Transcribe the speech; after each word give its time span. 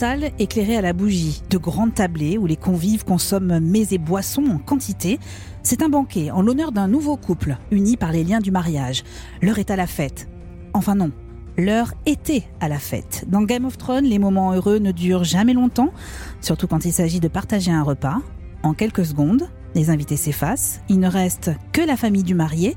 salle 0.00 0.30
éclairée 0.38 0.78
à 0.78 0.80
la 0.80 0.94
bougie, 0.94 1.42
de 1.50 1.58
grandes 1.58 1.92
tablées 1.92 2.38
où 2.38 2.46
les 2.46 2.56
convives 2.56 3.04
consomment 3.04 3.60
mets 3.60 3.88
et 3.90 3.98
boissons 3.98 4.46
en 4.46 4.56
quantité. 4.56 5.20
C'est 5.62 5.82
un 5.82 5.90
banquet 5.90 6.30
en 6.30 6.40
l'honneur 6.40 6.72
d'un 6.72 6.88
nouveau 6.88 7.18
couple, 7.18 7.58
uni 7.70 7.98
par 7.98 8.10
les 8.10 8.24
liens 8.24 8.38
du 8.38 8.50
mariage. 8.50 9.04
L'heure 9.42 9.58
est 9.58 9.70
à 9.70 9.76
la 9.76 9.86
fête. 9.86 10.26
Enfin 10.72 10.94
non, 10.94 11.10
l'heure 11.58 11.92
était 12.06 12.44
à 12.60 12.68
la 12.70 12.78
fête. 12.78 13.26
Dans 13.28 13.42
Game 13.42 13.66
of 13.66 13.76
Thrones, 13.76 14.06
les 14.06 14.18
moments 14.18 14.54
heureux 14.54 14.78
ne 14.78 14.90
durent 14.90 15.24
jamais 15.24 15.52
longtemps, 15.52 15.92
surtout 16.40 16.66
quand 16.66 16.86
il 16.86 16.94
s'agit 16.94 17.20
de 17.20 17.28
partager 17.28 17.70
un 17.70 17.82
repas. 17.82 18.20
En 18.62 18.72
quelques 18.72 19.04
secondes, 19.04 19.50
les 19.74 19.90
invités 19.90 20.16
s'effacent, 20.16 20.80
il 20.88 20.98
ne 20.98 21.08
reste 21.08 21.50
que 21.72 21.82
la 21.82 21.98
famille 21.98 22.24
du 22.24 22.34
marié 22.34 22.74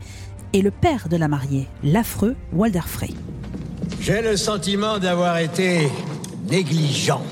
et 0.52 0.62
le 0.62 0.72
père 0.72 1.08
de 1.08 1.16
la 1.16 1.30
mariée, 1.30 1.70
l'affreux 1.86 2.36
Walder 2.52 2.82
Frey. 2.86 3.12
J'ai 4.02 4.22
le 4.22 4.36
sentiment 4.36 5.00
d'avoir 5.00 5.38
été 5.38 5.88
négligent 6.50 7.24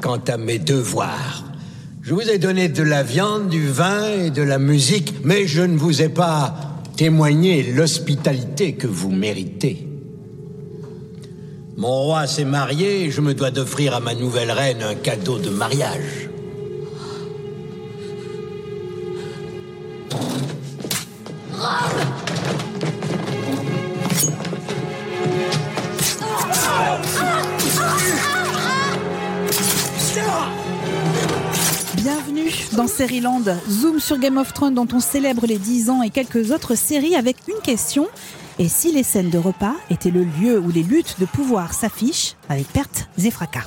quant 0.00 0.20
à 0.28 0.36
mes 0.36 0.58
devoirs. 0.58 1.44
Je 2.02 2.14
vous 2.14 2.28
ai 2.28 2.38
donné 2.38 2.68
de 2.68 2.82
la 2.82 3.02
viande, 3.02 3.48
du 3.48 3.66
vin 3.68 4.04
et 4.06 4.30
de 4.30 4.42
la 4.42 4.58
musique, 4.58 5.14
mais 5.22 5.46
je 5.46 5.62
ne 5.62 5.76
vous 5.76 6.02
ai 6.02 6.08
pas 6.08 6.54
témoigné 6.96 7.62
l'hospitalité 7.62 8.74
que 8.74 8.86
vous 8.86 9.10
méritez. 9.10 9.86
Mon 11.76 12.02
roi 12.02 12.26
s'est 12.26 12.44
marié 12.44 13.04
et 13.04 13.10
je 13.10 13.20
me 13.20 13.34
dois 13.34 13.50
d'offrir 13.50 13.94
à 13.94 14.00
ma 14.00 14.14
nouvelle 14.14 14.50
reine 14.50 14.82
un 14.82 14.94
cadeau 14.94 15.38
de 15.38 15.50
mariage. 15.50 16.29
Dans 32.74 32.86
Série-Land, 32.86 33.42
zoom 33.68 34.00
sur 34.00 34.18
Game 34.18 34.36
of 34.36 34.52
Thrones 34.52 34.74
dont 34.74 34.88
on 34.92 35.00
célèbre 35.00 35.46
les 35.46 35.58
10 35.58 35.90
ans 35.90 36.02
et 36.02 36.10
quelques 36.10 36.50
autres 36.50 36.74
séries 36.74 37.16
avec 37.16 37.36
une 37.48 37.60
question. 37.62 38.06
Et 38.58 38.68
si 38.68 38.92
les 38.92 39.02
scènes 39.02 39.30
de 39.30 39.38
repas 39.38 39.74
étaient 39.90 40.10
le 40.10 40.24
lieu 40.24 40.58
où 40.58 40.70
les 40.70 40.82
luttes 40.82 41.16
de 41.18 41.26
pouvoir 41.26 41.72
s'affichent 41.72 42.36
avec 42.48 42.68
pertes 42.68 43.08
et 43.22 43.30
fracas 43.30 43.64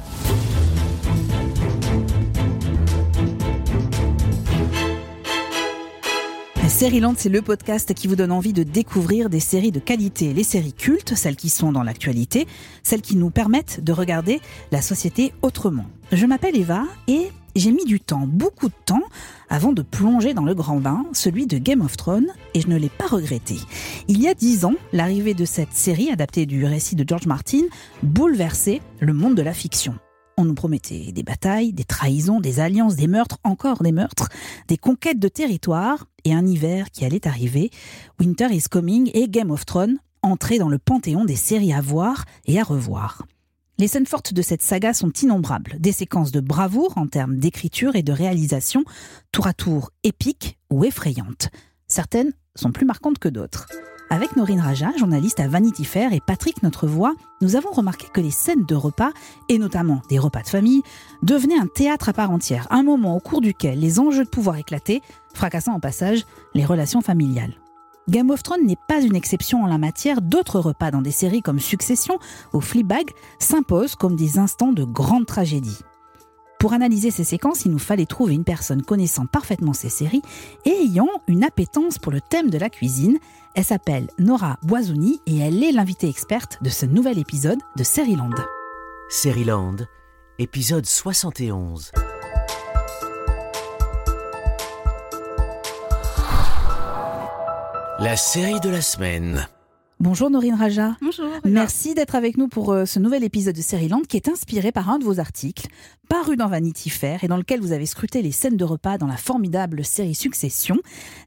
Série-Land, 6.74 7.14
c'est 7.18 7.30
le 7.30 7.44
podcast 7.44 7.94
qui 7.94 8.08
vous 8.08 8.16
donne 8.16 8.32
envie 8.32 8.52
de 8.52 8.64
découvrir 8.64 9.30
des 9.30 9.40
séries 9.40 9.72
de 9.72 9.80
qualité, 9.80 10.34
les 10.34 10.44
séries 10.44 10.74
cultes, 10.74 11.16
celles 11.16 11.36
qui 11.36 11.50
sont 11.50 11.72
dans 11.72 11.84
l'actualité, 11.84 12.48
celles 12.82 13.02
qui 13.02 13.16
nous 13.16 13.30
permettent 13.30 13.82
de 13.84 13.94
regarder 13.94 14.42
la 14.72 14.82
société 14.82 15.34
autrement. 15.44 15.86
Je 16.12 16.26
m'appelle 16.26 16.58
Eva 16.58 16.84
et 17.08 17.30
j'ai 17.56 17.72
mis 17.72 17.86
du 17.86 18.00
temps, 18.00 18.26
beaucoup 18.28 18.68
de 18.68 18.74
temps, 18.86 19.04
avant 19.50 19.74
de 19.74 19.82
plonger 19.82 20.34
dans 20.34 20.46
le 20.46 20.56
grand 20.56 20.78
bain, 20.78 21.06
celui 21.14 21.46
de 21.48 21.58
Game 21.58 21.82
of 21.82 21.98
Thrones, 21.98 22.32
et 22.54 22.62
je 22.62 22.68
ne 22.68 22.78
l'ai 22.78 22.90
pas 22.90 23.08
regretté. 23.08 23.58
Il 24.08 24.22
y 24.22 24.28
a 24.28 24.34
dix 24.34 24.66
ans, 24.66 24.76
l'arrivée 24.92 25.34
de 25.34 25.46
cette 25.46 25.74
série, 25.74 26.10
adaptée 26.10 26.46
du 26.46 26.66
récit 26.66 26.96
de 26.96 27.06
George 27.08 27.28
Martin, 27.28 27.62
bouleversait 28.02 28.82
le 29.00 29.14
monde 29.14 29.36
de 29.36 29.42
la 29.42 29.54
fiction. 29.54 29.96
On 30.38 30.46
nous 30.46 30.56
promettait 30.56 31.12
des 31.12 31.22
batailles, 31.22 31.74
des 31.74 31.84
trahisons, 31.84 32.40
des 32.40 32.60
alliances, 32.60 32.96
des 32.96 33.08
meurtres, 33.08 33.38
encore 33.44 33.84
des 33.84 33.92
meurtres, 33.92 34.30
des 34.68 34.78
conquêtes 34.78 35.20
de 35.20 35.28
territoire, 35.28 36.08
et 36.26 36.34
un 36.34 36.48
hiver 36.48 36.90
qui 36.92 37.06
allait 37.06 37.28
arriver. 37.28 37.70
Winter 38.20 38.48
is 38.52 38.64
Coming 38.70 39.12
et 39.14 39.28
Game 39.28 39.52
of 39.52 39.66
Thrones 39.66 40.00
entraient 40.24 40.58
dans 40.58 40.70
le 40.70 40.80
panthéon 40.80 41.26
des 41.26 41.36
séries 41.36 41.74
à 41.74 41.82
voir 41.82 42.26
et 42.46 42.60
à 42.60 42.64
revoir. 42.64 43.26
Les 43.80 43.88
scènes 43.88 44.06
fortes 44.06 44.34
de 44.34 44.42
cette 44.44 44.62
saga 44.62 44.94
sont 44.94 45.12
innombrables, 45.12 45.78
des 45.80 45.92
séquences 45.92 46.32
de 46.32 46.40
bravoure 46.40 46.96
en 46.98 47.08
termes 47.08 47.38
d'écriture 47.38 47.96
et 47.96 48.04
de 48.04 48.12
réalisation, 48.12 48.84
tour 49.32 49.48
à 49.48 49.54
tour 49.54 49.90
épiques 50.04 50.60
ou 50.70 50.86
effrayantes. 50.86 51.50
Certaines 51.88 52.34
sont 52.56 52.72
plus 52.72 52.86
marquantes 52.86 53.18
que 53.18 53.30
d'autres. 53.30 53.68
Avec 54.12 54.36
Norine 54.36 54.60
Raja, 54.60 54.92
journaliste 55.00 55.40
à 55.40 55.48
Vanity 55.48 55.86
Fair, 55.86 56.14
et 56.14 56.20
Patrick 56.20 56.62
Notre 56.62 56.86
Voix, 56.86 57.16
nous 57.42 57.56
avons 57.56 57.72
remarqué 57.72 58.06
que 58.14 58.22
les 58.22 58.30
scènes 58.30 58.64
de 58.64 58.76
repas, 58.76 59.12
et 59.50 59.58
notamment 59.58 60.04
des 60.08 60.20
repas 60.20 60.44
de 60.44 60.50
famille, 60.50 60.84
devenaient 61.24 61.58
un 61.58 61.66
théâtre 61.66 62.10
à 62.10 62.14
part 62.14 62.30
entière, 62.30 62.68
un 62.70 62.84
moment 62.84 63.16
au 63.16 63.20
cours 63.20 63.42
duquel 63.42 63.80
les 63.80 64.00
enjeux 64.00 64.26
de 64.26 64.30
pouvoir 64.30 64.58
éclataient, 64.58 65.02
fracassant 65.34 65.74
en 65.74 65.80
passage 65.80 66.28
les 66.54 66.64
relations 66.64 67.02
familiales. 67.02 67.56
Game 68.10 68.32
of 68.32 68.44
Thrones 68.44 68.66
n'est 68.66 68.78
pas 68.88 69.02
une 69.02 69.16
exception 69.16 69.64
en 69.64 69.68
la 69.68 69.78
matière, 69.78 70.22
d'autres 70.22 70.60
repas 70.60 70.92
dans 70.92 71.02
des 71.02 71.12
séries 71.12 71.42
comme 71.42 71.60
Succession 71.60 72.20
ou 72.54 72.60
Fleabag 72.60 73.10
s'imposent 73.40 73.96
comme 73.96 74.16
des 74.16 74.38
instants 74.40 74.74
de 74.74 74.84
grande 74.84 75.26
tragédie. 75.26 75.80
Pour 76.60 76.74
analyser 76.74 77.12
ces 77.12 77.24
séquences, 77.24 77.66
il 77.66 77.72
nous 77.72 77.80
fallait 77.80 78.06
trouver 78.06 78.34
une 78.34 78.46
personne 78.46 78.84
connaissant 78.84 79.26
parfaitement 79.26 79.74
ces 79.74 79.90
séries 79.90 80.22
et 80.66 80.70
ayant 80.70 81.10
une 81.28 81.44
appétence 81.44 81.98
pour 81.98 82.12
le 82.12 82.22
thème 82.22 82.50
de 82.50 82.58
la 82.58 82.70
cuisine. 82.70 83.20
Elle 83.56 83.66
s'appelle 83.66 84.08
Nora 84.18 84.58
Boisouni 84.64 85.20
et 85.26 85.40
elle 85.40 85.62
est 85.64 85.74
l'invitée 85.74 86.08
experte 86.08 86.60
de 86.62 86.70
ce 86.70 86.86
nouvel 86.86 87.20
épisode 87.20 87.60
de 87.76 87.84
Sériland. 87.84 88.36
Sériland, 89.10 89.88
épisode 90.40 90.86
71. 90.86 91.92
La 98.00 98.18
série 98.18 98.60
de 98.60 98.70
la 98.70 98.82
semaine. 98.82 99.48
Bonjour 100.04 100.30
Norine 100.30 100.56
Raja. 100.56 100.98
Bonjour. 101.02 101.28
Merci 101.46 101.94
d'être 101.94 102.16
avec 102.16 102.36
nous 102.36 102.50
pour 102.50 102.74
euh, 102.74 102.84
ce 102.84 103.00
nouvel 103.00 103.24
épisode 103.24 103.56
de 103.56 103.62
Sériland 103.62 104.02
qui 104.02 104.18
est 104.18 104.28
inspiré 104.28 104.74
par 104.74 104.90
un 104.90 105.00
de 105.00 105.06
vos 105.06 105.22
articles 105.22 105.68
paru 106.10 106.36
dans 106.36 106.48
Vanity 106.50 106.90
Fair 106.90 107.24
et 107.24 107.30
dans 107.30 107.38
lequel 107.38 107.62
vous 107.62 107.72
avez 107.72 107.86
scruté 107.86 108.22
les 108.22 108.34
scènes 108.34 108.58
de 108.58 108.66
repas 108.66 108.98
dans 108.98 109.08
la 109.08 109.16
formidable 109.16 109.86
série 109.86 110.14
Succession. 110.14 110.76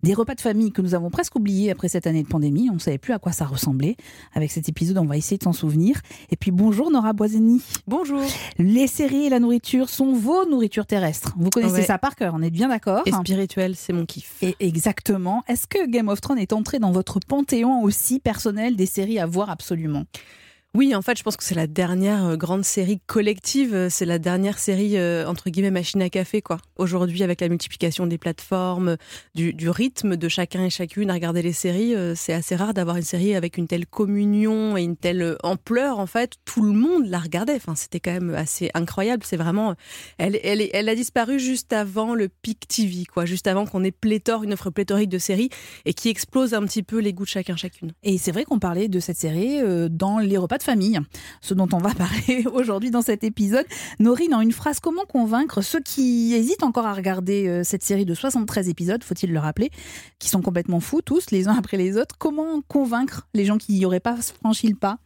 Des 0.02 0.12
repas 0.12 0.34
de 0.34 0.42
famille 0.42 0.72
que 0.72 0.82
nous 0.82 0.94
avons 0.94 1.08
presque 1.08 1.34
oubliés 1.36 1.70
après 1.70 1.88
cette 1.88 2.06
année 2.06 2.22
de 2.22 2.28
pandémie. 2.28 2.68
On 2.70 2.74
ne 2.74 2.78
savait 2.78 2.98
plus 2.98 3.14
à 3.14 3.18
quoi 3.18 3.32
ça 3.32 3.46
ressemblait. 3.46 3.96
Avec 4.34 4.50
cet 4.52 4.68
épisode, 4.68 4.98
on 4.98 5.06
va 5.06 5.16
essayer 5.16 5.38
de 5.38 5.42
s'en 5.42 5.54
souvenir. 5.54 6.02
Et 6.30 6.36
puis 6.36 6.50
bonjour 6.50 6.90
Nora 6.90 7.14
Boiseni. 7.14 7.62
Bonjour. 7.88 8.20
Les 8.58 8.86
séries 8.86 9.24
et 9.24 9.30
la 9.30 9.40
nourriture 9.40 9.88
sont 9.88 10.12
vos 10.12 10.44
nourritures 10.44 10.86
terrestres. 10.86 11.32
Vous 11.38 11.48
connaissez 11.48 11.76
Ouais. 11.76 11.82
ça 11.82 11.96
par 11.96 12.14
cœur, 12.14 12.34
on 12.36 12.42
est 12.42 12.50
bien 12.50 12.68
d'accord 12.68 13.02
Et 13.06 13.12
spirituel, 13.12 13.74
c'est 13.74 13.94
mon 13.94 14.04
kiff. 14.04 14.34
Et 14.42 14.54
exactement. 14.60 15.42
Est-ce 15.48 15.66
que 15.66 15.86
Game 15.88 16.08
of 16.08 16.20
Thrones 16.20 16.38
est 16.38 16.52
entré 16.52 16.78
dans 16.78 16.92
votre 16.92 17.18
panthéon 17.20 17.82
aussi 17.82 18.20
personnel 18.20 18.65
des 18.74 18.86
séries 18.86 19.20
à 19.20 19.26
voir 19.26 19.50
absolument 19.50 20.04
Oui, 20.76 20.94
en 20.94 21.00
fait, 21.00 21.16
je 21.16 21.22
pense 21.22 21.38
que 21.38 21.42
c'est 21.42 21.54
la 21.54 21.66
dernière 21.66 22.26
euh, 22.26 22.36
grande 22.36 22.62
série 22.62 23.00
collective. 23.06 23.74
euh, 23.74 23.88
C'est 23.88 24.04
la 24.04 24.18
dernière 24.18 24.58
série, 24.58 24.98
euh, 24.98 25.26
entre 25.26 25.48
guillemets, 25.48 25.70
machine 25.70 26.02
à 26.02 26.10
café, 26.10 26.42
quoi. 26.42 26.58
Aujourd'hui, 26.76 27.22
avec 27.22 27.40
la 27.40 27.48
multiplication 27.48 28.06
des 28.06 28.18
plateformes, 28.18 28.98
du, 29.34 29.70
rythme 29.70 30.16
de 30.16 30.28
chacun 30.28 30.66
et 30.66 30.68
chacune 30.68 31.08
à 31.08 31.14
regarder 31.14 31.40
les 31.40 31.54
séries, 31.54 31.94
c'est 32.14 32.34
assez 32.34 32.54
rare 32.56 32.74
d'avoir 32.74 32.96
une 32.96 33.02
série 33.02 33.34
avec 33.34 33.56
une 33.56 33.66
telle 33.66 33.86
communion 33.86 34.76
et 34.76 34.82
une 34.82 34.98
telle 34.98 35.38
ampleur, 35.42 35.98
en 35.98 36.06
fait. 36.06 36.34
Tout 36.44 36.62
le 36.62 36.72
monde 36.72 37.06
la 37.06 37.20
regardait. 37.20 37.54
Enfin, 37.56 37.74
c'était 37.74 37.98
quand 37.98 38.12
même 38.12 38.34
assez 38.34 38.70
incroyable. 38.74 39.22
C'est 39.24 39.38
vraiment. 39.38 39.74
Elle, 40.18 40.38
elle, 40.42 40.88
a 40.88 40.94
disparu 40.94 41.40
juste 41.40 41.72
avant 41.72 42.14
le 42.14 42.28
pic 42.28 42.68
TV, 42.68 43.06
quoi. 43.06 43.24
Juste 43.24 43.46
avant 43.46 43.64
qu'on 43.64 43.82
ait 43.82 43.90
pléthore, 43.90 44.44
une 44.44 44.52
offre 44.52 44.68
pléthorique 44.68 45.08
de 45.08 45.18
séries 45.18 45.48
et 45.86 45.94
qui 45.94 46.10
explose 46.10 46.52
un 46.52 46.62
petit 46.66 46.82
peu 46.82 46.98
les 46.98 47.14
goûts 47.14 47.24
de 47.24 47.30
chacun, 47.30 47.56
chacune. 47.56 47.92
Et 48.02 48.18
c'est 48.18 48.32
vrai 48.32 48.44
qu'on 48.44 48.58
parlait 48.58 48.88
de 48.88 49.00
cette 49.00 49.16
série 49.16 49.60
dans 49.88 50.18
les 50.18 50.36
repas 50.36 50.58
de 50.58 50.65
famille, 50.66 50.98
ce 51.40 51.54
dont 51.54 51.68
on 51.72 51.78
va 51.78 51.94
parler 51.94 52.44
aujourd'hui 52.52 52.90
dans 52.90 53.00
cet 53.00 53.22
épisode. 53.22 53.64
Norine, 54.00 54.34
en 54.34 54.40
une 54.40 54.52
phrase, 54.52 54.80
comment 54.80 55.04
convaincre 55.04 55.62
ceux 55.62 55.80
qui 55.80 56.34
hésitent 56.34 56.64
encore 56.64 56.86
à 56.86 56.92
regarder 56.92 57.46
euh, 57.46 57.62
cette 57.62 57.84
série 57.84 58.04
de 58.04 58.14
73 58.14 58.68
épisodes, 58.68 59.02
faut-il 59.04 59.32
le 59.32 59.38
rappeler, 59.38 59.70
qui 60.18 60.28
sont 60.28 60.42
complètement 60.42 60.80
fous 60.80 61.02
tous, 61.02 61.30
les 61.30 61.46
uns 61.46 61.54
après 61.56 61.76
les 61.76 61.96
autres? 61.96 62.16
Comment 62.18 62.62
convaincre 62.62 63.28
les 63.32 63.44
gens 63.44 63.58
qui 63.58 63.74
n'y 63.74 63.86
auraient 63.86 64.00
pas 64.00 64.16
franchi 64.16 64.66
le 64.66 64.74
pas? 64.74 64.98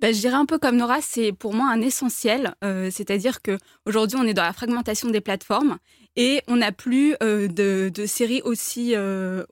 Ben, 0.00 0.12
je 0.12 0.18
dirais 0.18 0.34
un 0.34 0.46
peu 0.46 0.58
comme 0.58 0.76
Nora, 0.76 0.98
c'est 1.00 1.32
pour 1.32 1.54
moi 1.54 1.70
un 1.70 1.80
essentiel. 1.80 2.54
Euh, 2.64 2.90
C'est-à-dire 2.90 3.40
que 3.40 3.56
aujourd'hui, 3.86 4.18
on 4.20 4.24
est 4.24 4.34
dans 4.34 4.42
la 4.42 4.52
fragmentation 4.52 5.10
des 5.10 5.20
plateformes 5.20 5.78
et 6.16 6.42
on 6.48 6.56
n'a 6.56 6.72
plus 6.72 7.14
euh, 7.22 7.46
de, 7.46 8.06
séries 8.06 8.42
aussi 8.44 8.94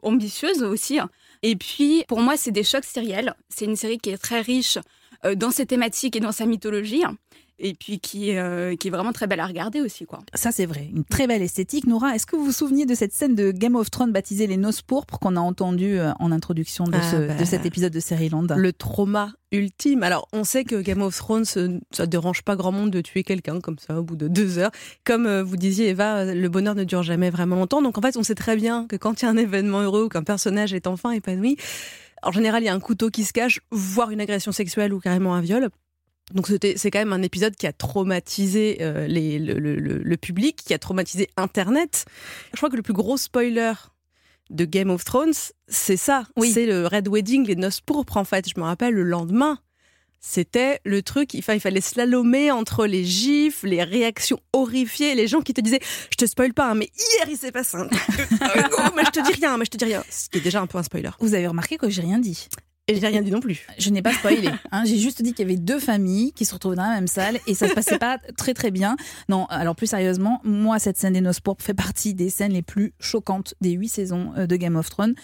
ambitieuses 0.02 0.64
aussi. 0.64 0.98
Et 1.44 1.54
puis, 1.54 2.04
pour 2.08 2.20
moi, 2.20 2.36
c'est 2.36 2.50
des 2.50 2.64
chocs 2.64 2.84
sériels. 2.84 3.34
C'est 3.48 3.66
une 3.66 3.76
série 3.76 3.98
qui 3.98 4.10
est 4.10 4.18
très 4.18 4.40
riche 4.40 4.78
dans 5.36 5.50
ses 5.50 5.66
thématiques 5.66 6.16
et 6.16 6.20
dans 6.20 6.32
sa 6.32 6.46
mythologie. 6.46 7.02
Et 7.64 7.74
puis 7.74 8.00
qui, 8.00 8.36
euh, 8.36 8.74
qui 8.74 8.88
est 8.88 8.90
vraiment 8.90 9.12
très 9.12 9.28
belle 9.28 9.38
à 9.38 9.46
regarder 9.46 9.80
aussi, 9.80 10.04
quoi. 10.04 10.18
Ça, 10.34 10.50
c'est 10.50 10.66
vrai. 10.66 10.88
Une 10.92 11.04
très 11.04 11.28
belle 11.28 11.42
esthétique. 11.42 11.86
Nora, 11.86 12.12
est-ce 12.16 12.26
que 12.26 12.34
vous 12.34 12.46
vous 12.46 12.50
souvenez 12.50 12.86
de 12.86 12.94
cette 12.94 13.12
scène 13.12 13.36
de 13.36 13.52
Game 13.52 13.76
of 13.76 13.88
Thrones 13.88 14.10
baptisée 14.10 14.48
Les 14.48 14.56
Noces 14.56 14.82
Pourpres 14.82 15.20
qu'on 15.20 15.36
a 15.36 15.40
entendue 15.40 15.96
euh, 15.96 16.10
en 16.18 16.32
introduction 16.32 16.84
de, 16.84 16.96
Ah 17.00 17.02
ce- 17.08 17.26
bah. 17.28 17.34
de 17.34 17.44
cet 17.44 17.64
épisode 17.64 17.92
de 17.92 18.00
Série-Land 18.00 18.46
le 18.56 18.72
trauma 18.72 19.32
ultime. 19.52 20.02
Alors, 20.02 20.26
on 20.32 20.42
sait 20.42 20.64
que 20.64 20.74
Game 20.80 21.02
of 21.02 21.14
Thrones, 21.16 21.44
euh, 21.56 21.78
ça 21.92 22.06
dérange 22.06 22.42
pas 22.42 22.56
grand 22.56 22.72
monde 22.72 22.90
de 22.90 23.00
tuer 23.00 23.22
quelqu'un 23.22 23.60
comme 23.60 23.78
ça 23.78 24.00
au 24.00 24.02
bout 24.02 24.16
de 24.16 24.26
deux 24.26 24.58
heures. 24.58 24.72
Comme 25.04 25.26
euh, 25.26 25.44
vous 25.44 25.56
disiez, 25.58 25.90
Eva, 25.90 26.16
euh, 26.20 26.34
le 26.34 26.48
bonheur 26.48 26.74
ne 26.74 26.82
dure 26.82 27.04
jamais 27.04 27.30
vraiment 27.30 27.54
longtemps. 27.56 27.82
Donc, 27.82 27.96
en 27.96 28.00
fait, 28.00 28.16
on 28.16 28.24
sait 28.24 28.34
très 28.34 28.56
bien 28.56 28.86
que 28.88 28.96
quand 28.96 29.22
il 29.22 29.26
y 29.26 29.28
a 29.28 29.30
un 29.30 29.36
événement 29.36 29.82
heureux 29.82 30.04
ou 30.04 30.08
qu'un 30.08 30.24
personnage 30.24 30.72
est 30.74 30.88
enfin 30.88 31.12
épanoui, 31.12 31.58
en 32.22 32.32
général, 32.32 32.62
il 32.62 32.66
y 32.66 32.68
a 32.68 32.74
un 32.74 32.80
couteau 32.80 33.10
qui 33.10 33.24
se 33.24 33.32
cache, 33.32 33.60
voire 33.70 34.10
une 34.10 34.20
agression 34.20 34.52
sexuelle 34.52 34.92
ou 34.92 35.00
carrément 35.00 35.34
un 35.34 35.40
viol. 35.40 35.70
Donc 36.32 36.46
c'est 36.46 36.90
quand 36.90 36.98
même 36.98 37.12
un 37.12 37.22
épisode 37.22 37.56
qui 37.56 37.66
a 37.66 37.72
traumatisé 37.72 38.78
euh, 38.80 39.06
les, 39.06 39.38
le, 39.38 39.58
le, 39.58 39.76
le, 39.76 40.16
public, 40.16 40.62
qui 40.64 40.72
a 40.72 40.78
traumatisé 40.78 41.28
Internet. 41.36 42.06
Je 42.52 42.56
crois 42.56 42.70
que 42.70 42.76
le 42.76 42.82
plus 42.82 42.94
gros 42.94 43.16
spoiler 43.16 43.72
de 44.50 44.64
Game 44.64 44.90
of 44.90 45.04
Thrones, 45.04 45.34
c'est 45.68 45.96
ça. 45.96 46.24
Oui. 46.36 46.52
C'est 46.52 46.66
le 46.66 46.86
Red 46.86 47.08
Wedding, 47.08 47.46
les 47.46 47.56
noces 47.56 47.80
pourpres 47.80 48.16
en 48.16 48.24
fait. 48.24 48.48
Je 48.48 48.58
me 48.58 48.64
rappelle 48.64 48.94
le 48.94 49.02
lendemain. 49.02 49.58
C'était 50.24 50.80
le 50.84 51.02
truc, 51.02 51.34
il, 51.34 51.42
fallait 51.42 51.80
slalomer 51.80 52.52
entre 52.52 52.86
les 52.86 53.04
gifs, 53.04 53.64
les 53.64 53.82
réactions 53.82 54.38
horrifiées, 54.52 55.16
les 55.16 55.26
gens 55.26 55.40
qui 55.40 55.52
te 55.52 55.60
disaient 55.60 55.80
Je 56.10 56.16
te 56.16 56.26
spoil 56.26 56.54
pas, 56.54 56.70
hein, 56.70 56.74
mais 56.76 56.90
hier 56.96 57.28
il 57.28 57.36
s'est 57.36 57.50
passé 57.50 57.76
un 57.76 57.88
mais 58.96 59.02
je 59.04 59.10
te 59.10 59.26
dis 59.26 59.32
rien, 59.32 59.58
mais 59.58 59.64
je 59.64 59.70
te 59.70 59.76
dis 59.76 59.84
rien. 59.84 60.04
Ce 60.08 60.28
qui 60.28 60.38
est 60.38 60.40
déjà 60.40 60.60
un 60.60 60.68
peu 60.68 60.78
un 60.78 60.84
spoiler. 60.84 61.10
Vous 61.18 61.34
avez 61.34 61.48
remarqué 61.48 61.76
que 61.76 61.90
j'ai 61.90 62.02
rien 62.02 62.20
dit 62.20 62.48
et 62.88 63.00
j'ai 63.00 63.06
rien 63.06 63.22
dit 63.22 63.30
non 63.30 63.40
plus. 63.40 63.66
Je 63.78 63.90
n'ai 63.90 64.02
pas 64.02 64.12
spoilé. 64.12 64.48
Hein. 64.72 64.84
j'ai 64.84 64.98
juste 64.98 65.22
dit 65.22 65.34
qu'il 65.34 65.46
y 65.46 65.50
avait 65.50 65.58
deux 65.58 65.78
familles 65.78 66.32
qui 66.32 66.44
se 66.44 66.54
retrouvaient 66.54 66.76
dans 66.76 66.82
la 66.82 66.94
même 66.94 67.06
salle 67.06 67.38
et 67.46 67.54
ça 67.54 67.68
se 67.68 67.74
passait 67.74 67.98
pas 67.98 68.18
très 68.36 68.54
très 68.54 68.70
bien. 68.70 68.96
Non, 69.28 69.46
alors 69.46 69.76
plus 69.76 69.88
sérieusement, 69.88 70.40
moi 70.44 70.78
cette 70.78 70.96
scène 70.96 71.12
des 71.12 71.20
noces 71.20 71.40
pourpres 71.40 71.64
fait 71.64 71.74
partie 71.74 72.14
des 72.14 72.30
scènes 72.30 72.52
les 72.52 72.62
plus 72.62 72.92
choquantes 73.00 73.54
des 73.60 73.70
huit 73.70 73.88
saisons 73.88 74.32
euh, 74.36 74.46
de 74.46 74.56
Game 74.56 74.76
of 74.76 74.88
Thrones. 74.88 75.14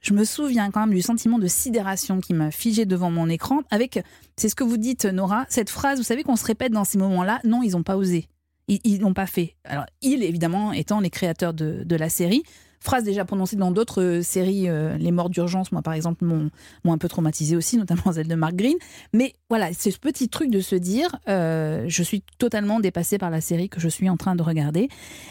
Je 0.00 0.12
me 0.12 0.24
souviens 0.24 0.70
quand 0.70 0.80
même 0.80 0.94
du 0.94 1.02
sentiment 1.02 1.38
de 1.38 1.46
sidération 1.46 2.20
qui 2.20 2.34
m'a 2.34 2.50
figé 2.50 2.86
devant 2.86 3.10
mon 3.10 3.28
écran 3.28 3.60
avec, 3.70 4.02
c'est 4.36 4.48
ce 4.48 4.54
que 4.54 4.64
vous 4.64 4.76
dites 4.76 5.04
Nora, 5.04 5.46
cette 5.48 5.70
phrase, 5.70 5.98
vous 5.98 6.04
savez 6.04 6.22
qu'on 6.22 6.36
se 6.36 6.44
répète 6.44 6.72
dans 6.72 6.84
ces 6.84 6.98
moments-là, 6.98 7.40
non, 7.44 7.62
ils 7.62 7.72
n'ont 7.72 7.82
pas 7.82 7.96
osé. 7.96 8.28
Ils 8.68 9.00
n'ont 9.00 9.14
pas 9.14 9.26
fait. 9.26 9.54
Alors, 9.64 9.86
ils, 10.02 10.24
évidemment, 10.24 10.72
étant 10.72 10.98
les 10.98 11.10
créateurs 11.10 11.54
de, 11.54 11.84
de 11.84 11.96
la 11.96 12.08
série, 12.08 12.42
phrase 12.80 13.04
déjà 13.04 13.24
prononcée 13.24 13.56
dans 13.56 13.70
d'autres 13.70 14.02
euh, 14.02 14.22
séries, 14.22 14.68
euh, 14.68 14.96
Les 14.96 15.10
morts 15.10 15.30
d'urgence, 15.30 15.72
moi 15.72 15.82
par 15.82 15.94
exemple, 15.94 16.24
m'ont 16.24 16.50
un 16.92 16.98
peu 16.98 17.08
traumatisé 17.08 17.56
aussi, 17.56 17.76
notamment 17.78 18.12
celle 18.12 18.28
de 18.28 18.34
Mark 18.34 18.54
Green. 18.54 18.76
Mais 19.12 19.34
voilà, 19.48 19.72
c'est 19.72 19.90
ce 19.90 19.98
petit 19.98 20.28
truc 20.28 20.50
de 20.50 20.60
se 20.60 20.76
dire, 20.76 21.16
euh, 21.28 21.84
je 21.88 22.02
suis 22.02 22.22
totalement 22.38 22.80
dépassée 22.80 23.18
par 23.18 23.30
la 23.30 23.40
série 23.40 23.68
que 23.68 23.80
je 23.80 23.88
suis 23.88 24.08
en 24.08 24.16
train 24.16 24.36
de 24.36 24.42
regarder. 24.42 24.88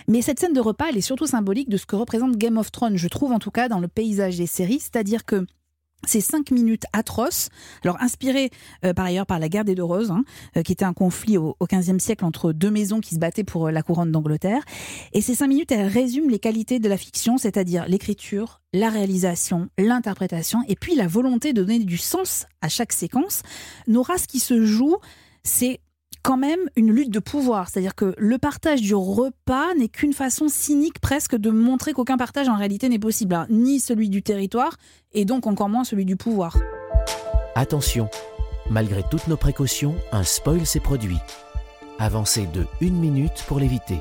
Mais 0.08 0.22
cette 0.22 0.40
scène 0.40 0.54
de 0.54 0.62
repas, 0.62 0.86
elle 0.90 0.98
est 0.98 1.02
surtout 1.02 1.28
symbolique 1.28 1.70
de 1.70 1.78
ce 1.78 1.86
que 1.86 1.96
représente 1.96 2.38
Game 2.38 2.58
of 2.58 2.72
Thrones, 2.72 2.98
je 2.98 3.08
trouve 3.08 3.32
en 3.32 3.40
tout 3.40 3.52
cas 3.52 3.70
dans 3.70 3.80
le 3.80 3.88
paysage 3.88 4.38
des 4.38 4.48
séries, 4.48 4.80
c'est-à-dire 4.80 5.26
que 5.26 5.46
ces 6.06 6.22
cinq 6.22 6.52
minutes 6.52 6.84
atroces, 6.94 7.50
alors 7.84 7.98
inspirées 8.02 8.52
euh, 8.84 8.94
par 8.94 9.06
ailleurs 9.06 9.26
par 9.26 9.40
la 9.40 9.50
guerre 9.50 9.66
des 9.66 9.76
deux 9.76 9.84
roses, 9.84 10.12
hein, 10.12 10.24
euh, 10.58 10.62
qui 10.62 10.72
était 10.72 10.86
un 10.86 10.94
conflit 10.94 11.38
au, 11.38 11.56
XVe 11.62 12.00
siècle 12.00 12.26
entre 12.26 12.54
deux 12.54 12.72
maisons 12.72 13.02
qui 13.02 13.16
se 13.16 13.20
battaient 13.20 13.44
pour 13.44 13.68
euh, 13.68 13.72
la 13.72 13.82
couronne 13.82 14.12
d'Angleterre. 14.12 14.64
Et 15.14 15.22
ces 15.22 15.36
cinq 15.36 15.48
minutes, 15.48 15.72
elles 15.72 15.88
résument 15.88 16.30
les 16.30 16.40
qualités 16.40 16.80
de 16.80 16.90
la 16.90 16.98
fiction, 16.98 17.38
c'est-à-dire 17.38 17.86
l'écriture, 17.88 18.62
la 18.74 18.90
réalisation, 18.90 19.70
l'interprétation, 19.78 20.64
et 20.68 20.76
puis 20.76 20.96
la 20.96 21.08
volonté 21.08 21.54
de 21.54 21.64
donner 21.64 21.80
du 21.80 21.98
sens 21.98 22.46
à 22.62 22.70
chaque 22.70 22.94
séquence. 22.94 23.42
Nora, 23.88 24.18
ce 24.18 24.28
qui 24.28 24.40
se 24.40 24.64
joue, 24.64 24.98
c'est 25.44 25.80
quand 26.26 26.38
même 26.38 26.62
une 26.76 26.92
lutte 26.92 27.12
de 27.12 27.20
pouvoir. 27.20 27.70
C'est-à-dire 27.70 27.94
que 27.94 28.16
le 28.18 28.38
partage 28.40 28.82
du 28.82 28.96
repas 28.96 29.76
n'est 29.76 29.90
qu'une 29.90 30.12
façon 30.12 30.48
cynique 30.48 31.00
presque 31.00 31.36
de 31.36 31.52
montrer 31.52 31.94
qu'aucun 31.94 32.18
partage 32.18 32.50
en 32.50 32.56
réalité 32.56 32.90
n'est 32.90 32.98
possible, 32.98 33.36
hein. 33.36 33.46
ni 33.52 33.80
celui 33.80 34.10
du 34.10 34.24
territoire, 34.24 34.78
et 35.14 35.24
donc 35.24 35.46
encore 35.46 35.70
moins 35.70 35.84
celui 35.84 36.04
du 36.04 36.16
pouvoir. 36.16 36.58
Attention, 37.54 38.10
malgré 38.72 39.04
toutes 39.12 39.28
nos 39.28 39.38
précautions, 39.38 39.94
un 40.12 40.24
spoil 40.24 40.66
s'est 40.66 40.80
produit. 40.80 41.20
Avancez 42.00 42.48
de 42.48 42.66
une 42.82 42.98
minute 42.98 43.44
pour 43.48 43.60
l'éviter. 43.60 44.00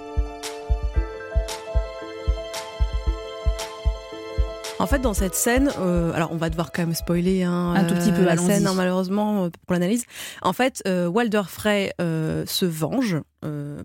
En 4.81 4.87
fait, 4.89 4.99
dans 4.99 5.15
cette 5.15 5.37
scène, 5.37 5.71
euh, 5.79 6.13
alors 6.15 6.33
on 6.33 6.37
va 6.37 6.51
devoir 6.51 6.73
quand 6.73 6.83
même 6.83 6.95
spoiler 6.95 7.45
hein, 7.45 7.75
un 7.77 7.85
tout 7.85 7.95
petit 7.95 8.11
peu 8.11 8.23
euh, 8.23 8.25
la 8.25 8.37
scène, 8.37 8.67
hein, 8.67 8.75
malheureusement, 8.75 9.45
euh, 9.45 9.49
pour 9.67 9.73
l'analyse. 9.73 10.05
En 10.43 10.53
fait, 10.53 10.83
Walder 10.87 11.43
Frey 11.47 11.93
se 11.99 12.65
venge 12.65 13.17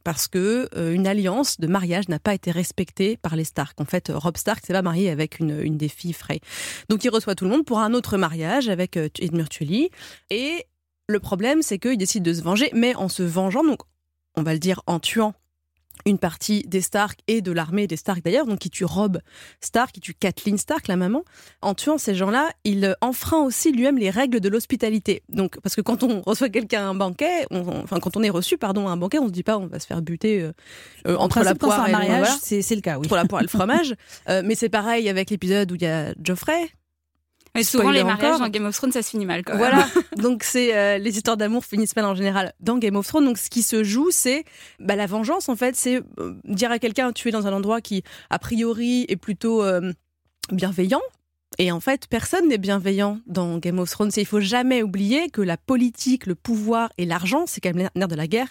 parce 0.03 0.27
que 0.27 0.69
une 0.93 1.05
alliance 1.05 1.59
de 1.59 1.67
mariage 1.67 2.07
n'a 2.09 2.19
pas 2.19 2.33
été 2.33 2.51
respectée 2.51 3.17
par 3.17 3.35
les 3.35 3.43
Stark. 3.43 3.79
En 3.79 3.85
fait, 3.85 4.11
Rob 4.13 4.37
Stark 4.37 4.65
s'est 4.65 4.73
pas 4.73 4.81
marié 4.81 5.09
avec 5.09 5.39
une, 5.39 5.59
une, 5.61 5.77
des 5.77 5.89
filles 5.89 6.13
Frey. 6.13 6.39
Donc 6.89 7.03
il 7.03 7.09
reçoit 7.09 7.35
tout 7.35 7.45
le 7.45 7.51
monde 7.51 7.65
pour 7.65 7.79
un 7.79 7.93
autre 7.93 8.17
mariage 8.17 8.67
avec 8.69 8.97
Edmure 8.97 9.49
Tully. 9.49 9.89
Et 10.29 10.65
le 11.07 11.19
problème, 11.19 11.61
c'est 11.61 11.77
qu'il 11.77 11.97
décide 11.97 12.23
de 12.23 12.33
se 12.33 12.41
venger, 12.41 12.71
mais 12.73 12.95
en 12.95 13.09
se 13.09 13.23
vengeant, 13.23 13.63
donc 13.63 13.79
on 14.35 14.43
va 14.43 14.53
le 14.53 14.59
dire 14.59 14.81
en 14.87 14.99
tuant 14.99 15.33
une 16.05 16.17
partie 16.17 16.63
des 16.67 16.81
Stark 16.81 17.19
et 17.27 17.41
de 17.41 17.51
l'armée 17.51 17.87
des 17.87 17.97
Stark 17.97 18.23
d'ailleurs, 18.23 18.45
donc 18.45 18.59
qui 18.59 18.69
tue 18.69 18.85
Rob 18.85 19.19
Stark, 19.61 19.91
qui 19.91 19.99
tue 19.99 20.13
Kathleen 20.13 20.57
Stark, 20.57 20.87
la 20.87 20.95
maman. 20.95 21.23
En 21.61 21.73
tuant 21.73 21.97
ces 21.97 22.15
gens-là, 22.15 22.49
il 22.63 22.95
enfreint 23.01 23.43
aussi 23.43 23.71
lui-même 23.71 23.97
les 23.97 24.09
règles 24.09 24.39
de 24.39 24.49
l'hospitalité. 24.49 25.23
Donc, 25.29 25.59
parce 25.61 25.75
que 25.75 25.81
quand 25.81 26.03
on 26.03 26.21
reçoit 26.21 26.49
quelqu'un 26.49 26.81
à 26.81 26.89
un 26.89 26.95
banquet, 26.95 27.45
enfin 27.51 27.99
quand 27.99 28.17
on 28.17 28.23
est 28.23 28.29
reçu, 28.29 28.57
pardon, 28.57 28.87
à 28.87 28.91
un 28.91 28.97
banquet, 28.97 29.19
on 29.19 29.27
se 29.27 29.33
dit 29.33 29.43
pas 29.43 29.57
on 29.57 29.67
va 29.67 29.79
se 29.79 29.87
faire 29.87 30.01
buter 30.01 30.41
euh, 30.41 30.51
euh, 31.07 31.15
entre 31.17 31.41
la 31.41 31.55
poire 31.55 31.87
et 31.87 31.91
mariage, 31.91 32.27
c'est 32.41 32.75
le 32.75 32.81
cas, 32.81 32.97
oui. 32.97 33.05
Entre 33.05 33.15
la 33.15 33.25
poire 33.25 33.41
et 33.41 33.45
le 33.45 33.49
fromage. 33.57 33.95
Euh, 34.29 34.41
mais 34.43 34.55
c'est 34.55 34.69
pareil 34.69 35.09
avec 35.09 35.29
l'épisode 35.29 35.71
où 35.71 35.75
il 35.75 35.81
y 35.81 35.87
a 35.87 36.13
Geoffrey, 36.21 36.69
mais 37.59 37.63
souvent, 37.63 37.91
les 37.91 38.03
mariages 38.03 38.39
dans 38.39 38.49
Game 38.49 38.65
of 38.65 38.75
Thrones, 38.75 38.91
ça 38.91 39.01
se 39.01 39.09
finit 39.09 39.25
mal. 39.25 39.43
Quand 39.43 39.57
voilà. 39.57 39.87
Donc, 40.17 40.43
c'est 40.43 40.75
euh, 40.75 40.97
les 40.97 41.17
histoires 41.17 41.37
d'amour 41.37 41.65
finissent 41.65 41.95
mal 41.95 42.05
en 42.05 42.15
général 42.15 42.53
dans 42.59 42.77
Game 42.77 42.95
of 42.95 43.07
Thrones. 43.07 43.25
Donc, 43.25 43.37
ce 43.37 43.49
qui 43.49 43.63
se 43.63 43.83
joue, 43.83 44.09
c'est 44.11 44.45
bah, 44.79 44.95
la 44.95 45.05
vengeance. 45.05 45.49
En 45.49 45.55
fait, 45.55 45.75
c'est 45.75 46.01
euh, 46.19 46.35
dire 46.45 46.71
à 46.71 46.79
quelqu'un 46.79 47.11
tu 47.11 47.27
es 47.27 47.31
dans 47.31 47.47
un 47.47 47.53
endroit 47.53 47.81
qui, 47.81 48.03
a 48.29 48.39
priori, 48.39 49.05
est 49.09 49.17
plutôt 49.17 49.63
euh, 49.63 49.91
bienveillant. 50.51 51.01
Et 51.57 51.71
en 51.71 51.81
fait, 51.81 52.07
personne 52.07 52.47
n'est 52.47 52.57
bienveillant 52.57 53.19
dans 53.27 53.57
Game 53.57 53.79
of 53.79 53.89
Thrones. 53.89 54.11
Il 54.15 54.25
faut 54.25 54.39
jamais 54.39 54.81
oublier 54.81 55.29
que 55.29 55.41
la 55.41 55.57
politique, 55.57 56.25
le 56.25 56.35
pouvoir 56.35 56.91
et 56.97 57.05
l'argent, 57.05 57.43
c'est 57.47 57.59
quand 57.59 57.73
même 57.73 57.89
l'air 57.95 58.07
de 58.07 58.15
la 58.15 58.27
guerre 58.27 58.47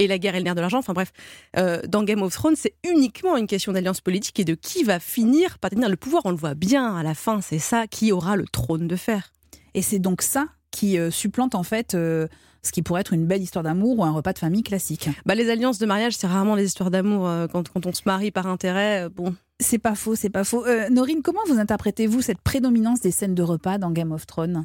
et 0.00 0.06
la 0.06 0.18
guerre 0.18 0.34
et 0.34 0.38
le 0.38 0.44
nerf 0.44 0.56
de 0.56 0.60
l'argent. 0.60 0.78
Enfin 0.78 0.94
bref, 0.94 1.12
euh, 1.56 1.80
dans 1.86 2.02
Game 2.02 2.22
of 2.22 2.32
Thrones, 2.32 2.56
c'est 2.56 2.74
uniquement 2.90 3.36
une 3.36 3.46
question 3.46 3.72
d'alliance 3.72 4.00
politique 4.00 4.40
et 4.40 4.44
de 4.44 4.54
qui 4.54 4.82
va 4.82 4.98
finir 4.98 5.58
par 5.58 5.70
tenir 5.70 5.88
le 5.88 5.96
pouvoir. 5.96 6.22
On 6.24 6.30
le 6.30 6.36
voit 6.36 6.54
bien 6.54 6.96
à 6.96 7.02
la 7.04 7.14
fin, 7.14 7.40
c'est 7.40 7.58
ça 7.60 7.86
qui 7.86 8.10
aura 8.10 8.34
le 8.34 8.46
trône 8.46 8.88
de 8.88 8.96
fer. 8.96 9.30
Et 9.74 9.82
c'est 9.82 10.00
donc 10.00 10.22
ça 10.22 10.48
qui 10.72 10.98
euh, 10.98 11.10
supplante 11.10 11.54
en 11.54 11.62
fait 11.62 11.94
euh, 11.94 12.26
ce 12.62 12.72
qui 12.72 12.82
pourrait 12.82 13.02
être 13.02 13.12
une 13.12 13.26
belle 13.26 13.42
histoire 13.42 13.62
d'amour 13.62 13.98
ou 13.98 14.04
un 14.04 14.10
repas 14.10 14.32
de 14.32 14.38
famille 14.38 14.62
classique. 14.62 15.08
Bah, 15.26 15.34
les 15.34 15.50
alliances 15.50 15.78
de 15.78 15.86
mariage, 15.86 16.14
c'est 16.16 16.26
rarement 16.26 16.54
les 16.54 16.64
histoires 16.64 16.90
d'amour 16.90 17.30
quand, 17.52 17.68
quand, 17.68 17.86
on 17.86 17.92
se 17.92 18.02
marie 18.06 18.30
par 18.30 18.46
intérêt. 18.46 19.08
bon. 19.08 19.34
C'est 19.60 19.78
pas 19.78 19.94
faux, 19.94 20.14
c'est 20.14 20.30
pas 20.30 20.44
faux. 20.44 20.64
Norine, 20.90 21.20
comment 21.22 21.40
vous 21.46 21.58
interprétez-vous 21.58 22.22
cette 22.22 22.40
prédominance 22.40 23.00
des 23.00 23.10
scènes 23.10 23.34
de 23.34 23.42
repas 23.42 23.76
dans 23.76 23.90
Game 23.90 24.12
of 24.12 24.26
Thrones? 24.26 24.64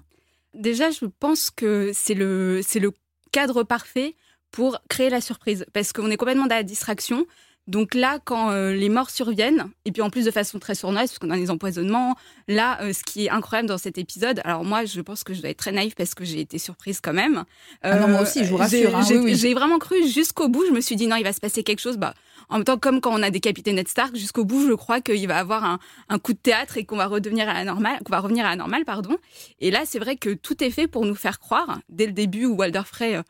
Déjà, 0.53 0.89
je 0.89 1.05
pense 1.19 1.51
que 1.51 1.91
c'est 1.93 2.13
le, 2.13 2.61
c'est 2.65 2.79
le 2.79 2.91
cadre 3.31 3.63
parfait 3.63 4.15
pour 4.55 4.79
créer 4.87 5.09
la 5.09 5.19
surprise. 5.19 5.65
Parce 5.73 5.91
qu'on 5.91 6.09
est 6.09 6.15
complètement 6.15 6.47
dans 6.47 6.55
la 6.55 6.63
distraction. 6.63 7.25
Donc 7.67 7.93
là, 7.93 8.19
quand 8.23 8.51
euh, 8.51 8.73
les 8.73 8.89
morts 8.89 9.09
surviennent, 9.09 9.69
et 9.85 9.91
puis 9.91 10.01
en 10.01 10.09
plus 10.09 10.23
de 10.23 10.31
façon 10.31 10.59
très 10.59 10.75
sournoise, 10.75 11.09
parce 11.09 11.19
qu'on 11.19 11.31
a 11.31 11.35
des 11.35 11.49
empoisonnements, 11.49 12.15
là, 12.47 12.79
euh, 12.81 12.93
ce 12.93 13.03
qui 13.03 13.25
est 13.25 13.29
incroyable 13.29 13.67
dans 13.67 13.79
cet 13.79 13.97
épisode, 13.97 14.39
alors 14.45 14.63
moi, 14.63 14.85
je 14.85 15.01
pense 15.01 15.25
que 15.25 15.33
je 15.33 15.41
dois 15.41 15.49
être 15.49 15.57
très 15.57 15.73
naïve 15.73 15.95
parce 15.95 16.13
que 16.13 16.23
j'ai 16.23 16.39
été 16.39 16.57
surprise 16.57 17.01
quand 17.01 17.11
même. 17.11 17.43
ah 17.81 17.99
non, 17.99 18.07
moi 18.07 18.21
aussi, 18.21 18.45
je 18.45 18.49
vous 18.49 18.57
rassure. 18.57 18.95
Hein, 18.95 19.01
j'ai 19.03 19.53
vraiment 19.53 19.79
cru 19.79 20.07
jusqu'au 20.07 20.47
bout, 20.47 20.63
je 20.67 20.71
me 20.71 20.79
suis 20.79 20.95
dit 20.95 21.07
non, 21.07 21.17
il 21.17 21.23
va 21.23 21.33
se 21.33 21.41
passer 21.41 21.63
quelque 21.63 21.81
chose. 21.81 21.97
Bah, 21.97 22.13
en 22.49 22.57
même 22.57 22.63
temps, 22.65 22.77
comme 22.77 23.01
quand 23.01 23.11
on 23.11 23.23
a 23.23 23.31
décapité 23.31 23.73
Ned 23.73 23.87
Stark, 23.87 24.15
jusqu'au 24.15 24.45
bout, 24.45 24.67
je 24.67 24.73
crois 24.73 25.01
qu'il 25.01 25.27
va 25.27 25.37
avoir 25.37 25.65
un, 25.65 25.79
un, 26.07 26.19
coup 26.19 26.33
de 26.33 26.37
théâtre 26.37 26.77
et 26.77 26.85
qu'on 26.85 26.97
va 26.97 27.07
redevenir 27.07 27.49
à 27.49 27.53
la 27.53 27.65
normale, 27.65 27.97
qu'on 28.05 28.11
va 28.11 28.19
revenir 28.19 28.45
à 28.45 28.51
la 28.51 28.55
normale, 28.55 28.85
pardon. 28.85 29.17
Et 29.59 29.71
là, 29.71 29.81
c'est 29.85 29.99
vrai 29.99 30.15
que 30.15 30.29
tout 30.29 30.63
est 30.63 30.69
fait 30.69 30.87
pour 30.87 31.03
nous 31.05 31.15
faire 31.15 31.39
croire, 31.39 31.79
dès 31.89 32.05
le 32.05 32.13
début 32.13 32.45
où 32.45 32.55
Walder 32.55 32.83
Frey 32.85 33.15
euh, 33.15 33.23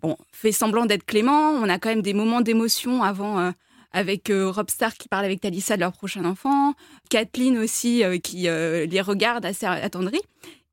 bon, 0.00 0.16
fait 0.32 0.52
semblant 0.52 0.86
d'être 0.86 1.04
clément. 1.04 1.50
On 1.50 1.68
a 1.68 1.78
quand 1.78 1.88
même 1.88 2.02
des 2.02 2.14
moments 2.14 2.40
d'émotion 2.40 3.02
avant 3.02 3.38
euh, 3.38 3.50
avec 3.92 4.30
euh, 4.30 4.50
Rob 4.50 4.70
Stark 4.70 4.96
qui 4.96 5.08
parle 5.08 5.24
avec 5.24 5.40
Talissa 5.40 5.76
de 5.76 5.80
leur 5.80 5.92
prochain 5.92 6.24
enfant, 6.24 6.74
Kathleen 7.10 7.58
aussi 7.58 8.04
euh, 8.04 8.18
qui 8.18 8.42
les 8.42 9.00
regarde 9.00 9.44
assez 9.44 9.66
attendrie. 9.66 10.22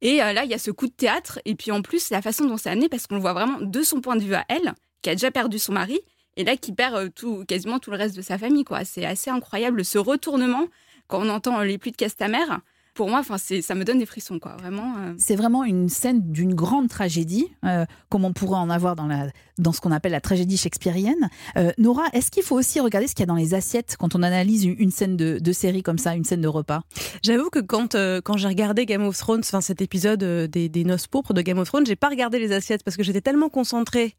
Et 0.04 0.18
là, 0.18 0.44
il 0.44 0.50
y 0.50 0.56
a 0.56 0.58
ce 0.58 0.72
coup 0.72 0.88
de 0.88 0.94
théâtre. 0.94 1.40
Et 1.46 1.54
puis 1.54 1.72
en 1.72 1.84
plus, 1.84 2.10
la 2.10 2.24
façon 2.24 2.46
dont 2.46 2.58
c'est 2.58 2.72
amené, 2.72 2.90
parce 2.90 3.06
qu'on 3.06 3.16
le 3.16 3.22
voit 3.22 3.34
vraiment 3.34 3.60
de 3.62 3.84
son 3.84 4.02
point 4.02 4.16
de 4.16 4.24
vue 4.24 4.34
à 4.34 4.44
elle, 4.50 4.74
qui 5.04 5.12
a 5.12 5.14
déjà 5.14 5.30
perdu 5.30 5.60
son 5.60 5.74
mari, 5.74 6.00
et 6.38 6.44
là 6.44 6.58
qui 6.58 6.74
perd 6.74 7.14
tout, 7.14 7.46
quasiment 7.48 7.78
tout 7.78 7.92
le 7.92 7.98
reste 7.98 8.16
de 8.16 8.24
sa 8.24 8.40
famille. 8.40 8.64
quoi. 8.64 8.84
C'est 8.84 9.06
assez 9.06 9.30
incroyable 9.30 9.86
ce 9.86 10.00
retournement 10.00 10.66
quand 11.08 11.22
on 11.24 11.30
entend 11.30 11.62
les 11.62 11.78
pluies 11.78 11.92
de 11.92 11.98
Castamer 11.98 12.46
pour 12.94 13.10
moi, 13.10 13.20
enfin, 13.20 13.38
ça 13.38 13.76
me 13.76 13.86
donne 13.86 14.00
des 14.00 14.06
frissons, 14.06 14.40
quoi. 14.40 14.58
Vraiment. 14.58 14.96
Euh. 14.98 15.14
C'est 15.18 15.36
vraiment 15.36 15.64
une 15.64 15.88
scène 15.88 16.32
d'une 16.32 16.54
grande 16.54 16.90
tragédie, 16.90 17.48
euh, 17.66 17.86
comme 18.10 18.26
on 18.26 18.34
pourrait 18.34 18.60
en 18.60 18.70
avoir 18.70 18.96
dans, 18.96 19.08
la, 19.08 19.28
dans 19.58 19.72
ce 19.72 19.80
qu'on 19.80 19.92
appelle 19.92 20.12
la 20.12 20.20
tragédie 20.20 20.58
shakespearienne. 20.58 21.30
Euh, 21.58 21.72
Nora, 21.78 22.04
est-ce 22.12 22.32
qu'il 22.32 22.44
faut 22.44 22.58
aussi 22.58 22.80
regarder 22.82 23.08
ce 23.08 23.16
qu'il 23.16 23.22
y 23.22 23.24
a 23.24 23.28
dans 23.28 23.36
les 23.36 23.54
assiettes 23.54 23.96
quand 23.98 24.16
on 24.16 24.24
analyse 24.24 24.66
une 24.66 24.92
scène 24.92 25.16
de, 25.16 25.52
série 25.54 25.84
comme 25.84 25.98
ça, 25.98 26.16
une 26.16 26.26
scène 26.26 26.42
de 26.42 26.48
repas? 26.48 26.82
J'avoue 27.24 27.50
que 27.50 27.60
quand, 27.60 27.96
quand 28.24 28.38
j'ai 28.38 28.48
regardé 28.48 28.86
Game 28.86 29.04
of 29.04 29.18
Thrones, 29.18 29.42
enfin 29.42 29.62
cet 29.62 29.82
épisode 29.82 30.24
des, 30.24 30.70
des 30.70 30.84
noces 30.84 31.08
pourpres 31.08 31.34
de 31.34 31.42
Game 31.42 31.60
of 31.60 31.68
Thrones, 31.68 31.86
j'ai 31.86 31.96
pas 31.96 32.10
regardé 32.10 32.40
les 32.40 32.52
assiettes 32.52 32.84
parce 32.84 32.98
que 32.98 33.04
j'étais 33.04 33.22
tellement 33.22 33.50
concentrée 33.50 34.16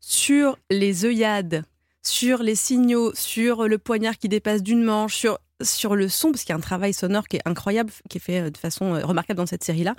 sur 0.00 0.56
les 0.70 1.04
œillades 1.04 1.64
sur 2.06 2.42
les 2.42 2.54
signaux, 2.54 3.12
sur 3.14 3.66
le 3.66 3.78
poignard 3.78 4.16
qui 4.16 4.28
dépasse 4.28 4.62
d'une 4.62 4.82
manche, 4.82 5.16
sur 5.16 5.38
sur 5.62 5.96
le 5.96 6.08
son, 6.08 6.30
parce 6.30 6.42
qu'il 6.42 6.50
y 6.50 6.52
a 6.52 6.56
un 6.56 6.60
travail 6.60 6.92
sonore 6.92 7.28
qui 7.28 7.36
est 7.36 7.42
incroyable, 7.44 7.90
qui 8.08 8.18
est 8.18 8.20
fait 8.20 8.40
euh, 8.40 8.50
de 8.50 8.58
façon 8.58 8.94
euh, 8.94 9.04
remarquable 9.04 9.38
dans 9.38 9.46
cette 9.46 9.64
série-là. 9.64 9.94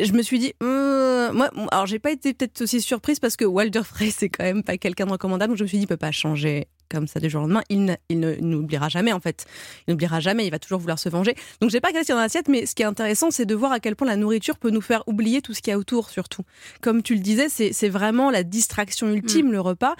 je 0.00 0.12
me 0.12 0.22
suis 0.22 0.38
dit, 0.38 0.54
euh, 0.62 1.32
moi, 1.32 1.50
alors 1.70 1.86
j'ai 1.86 1.98
pas 1.98 2.10
été 2.10 2.34
peut-être 2.34 2.62
aussi 2.62 2.80
surprise 2.80 3.20
parce 3.20 3.36
que 3.36 3.44
Walter 3.44 3.82
Frey, 3.84 4.10
c'est 4.10 4.28
quand 4.28 4.44
même 4.44 4.62
pas 4.62 4.76
quelqu'un 4.76 5.06
de 5.06 5.12
recommandable. 5.12 5.52
Donc 5.52 5.58
je 5.58 5.64
me 5.64 5.68
suis 5.68 5.78
dit, 5.78 5.84
il 5.84 5.88
peut 5.88 5.96
pas 5.96 6.12
changer 6.12 6.68
comme 6.90 7.06
ça 7.06 7.20
du 7.20 7.30
jour 7.30 7.40
au 7.40 7.44
lendemain. 7.44 7.62
Il, 7.70 7.96
il 8.08 8.20
n'oubliera 8.20 8.88
jamais, 8.88 9.12
en 9.12 9.20
fait. 9.20 9.46
Il 9.86 9.92
n'oubliera 9.92 10.20
jamais, 10.20 10.46
il 10.46 10.50
va 10.50 10.58
toujours 10.58 10.78
vouloir 10.78 10.98
se 10.98 11.08
venger. 11.08 11.34
Donc 11.60 11.70
j'ai 11.70 11.80
pas 11.80 11.88
regardé 11.88 12.12
dans 12.12 12.18
l'assiette, 12.18 12.48
mais 12.48 12.66
ce 12.66 12.74
qui 12.74 12.82
est 12.82 12.86
intéressant, 12.86 13.30
c'est 13.30 13.46
de 13.46 13.54
voir 13.54 13.72
à 13.72 13.80
quel 13.80 13.96
point 13.96 14.06
la 14.06 14.16
nourriture 14.16 14.58
peut 14.58 14.70
nous 14.70 14.82
faire 14.82 15.02
oublier 15.06 15.40
tout 15.40 15.54
ce 15.54 15.62
qu'il 15.62 15.70
y 15.70 15.74
a 15.74 15.78
autour, 15.78 16.10
surtout. 16.10 16.42
Comme 16.82 17.02
tu 17.02 17.14
le 17.14 17.20
disais, 17.20 17.48
c'est 17.48 17.88
vraiment 17.88 18.30
la 18.30 18.42
distraction 18.42 19.08
ultime, 19.08 19.48
mm. 19.48 19.52
le 19.52 19.60
repas. 19.60 19.94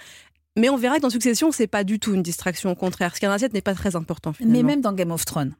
Mais 0.56 0.68
on 0.68 0.76
verra 0.76 0.96
que 0.96 1.02
dans 1.02 1.10
Succession, 1.10 1.50
c'est 1.50 1.66
pas 1.66 1.84
du 1.84 1.98
tout 1.98 2.14
une 2.14 2.22
distraction. 2.22 2.70
Au 2.70 2.74
contraire, 2.74 3.14
ce 3.14 3.20
qu'il 3.20 3.26
y 3.26 3.26
a 3.26 3.30
dans 3.30 3.34
l'assiette 3.34 3.54
n'est 3.54 3.62
pas 3.62 3.74
très 3.74 3.96
important. 3.96 4.32
Finalement. 4.32 4.58
Mais 4.58 4.62
même 4.62 4.80
dans 4.80 4.92
Game 4.92 5.10
of 5.10 5.24
Thrones. 5.24 5.54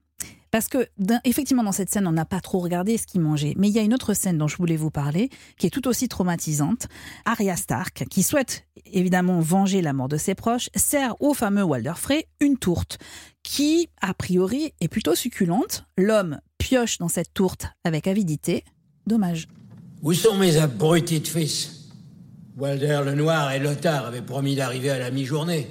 Parce 0.51 0.69
que, 0.69 0.87
effectivement, 1.25 1.63
dans 1.63 1.73
cette 1.73 1.89
scène, 1.89 2.07
on 2.07 2.13
n'a 2.13 2.27
pas 2.27 2.41
trop 2.41 2.59
regardé 2.59 2.99
ce 2.99 3.07
qu'il 3.07 3.23
mangeait. 3.23 3.55
Mais 3.57 3.69
il 3.69 3.75
y 3.75 3.79
a 3.79 3.83
une 3.83 3.95
autre 3.95 4.13
scène 4.13 4.37
dont 4.37 4.49
je 4.49 4.59
voulais 4.59 4.77
vous 4.77 4.91
parler, 4.91 5.31
qui 5.57 5.67
est 5.67 5.71
tout 5.71 5.89
aussi 5.89 6.09
traumatisante. 6.09 6.89
Arya 7.25 7.57
Stark, 7.57 8.05
qui 8.11 8.23
souhaite 8.23 8.67
évidemment 8.85 9.41
venger 9.41 9.81
la 9.81 9.95
mort 9.95 10.09
de 10.09 10.19
ses 10.19 10.35
proches, 10.35 10.69
sert 10.77 11.17
au 11.23 11.33
fameux 11.33 11.63
Walder 11.63 11.95
Frey 11.97 12.27
une 12.41 12.59
tourte, 12.59 12.99
qui, 13.43 13.89
a 14.03 14.13
priori, 14.13 14.75
est 14.83 14.89
plutôt 14.89 15.15
succulente. 15.15 15.87
L'homme 15.97 16.39
pioche 16.59 16.99
dans 16.99 17.09
cette 17.09 17.33
tourte 17.33 17.69
avec 17.83 18.07
avidité. 18.07 18.63
Dommage. 19.07 19.49
Où 20.03 20.13
sont 20.13 20.37
mes 20.37 20.59
abrutis 20.59 21.21
de 21.21 21.29
fils? 21.29 21.82
Walder 22.57 23.01
le 23.05 23.15
Noir 23.15 23.53
et 23.53 23.59
Lothar 23.59 24.07
avaient 24.07 24.23
promis 24.23 24.55
d'arriver 24.55 24.91
à 24.91 24.99
la 24.99 25.11
mi-journée. 25.11 25.69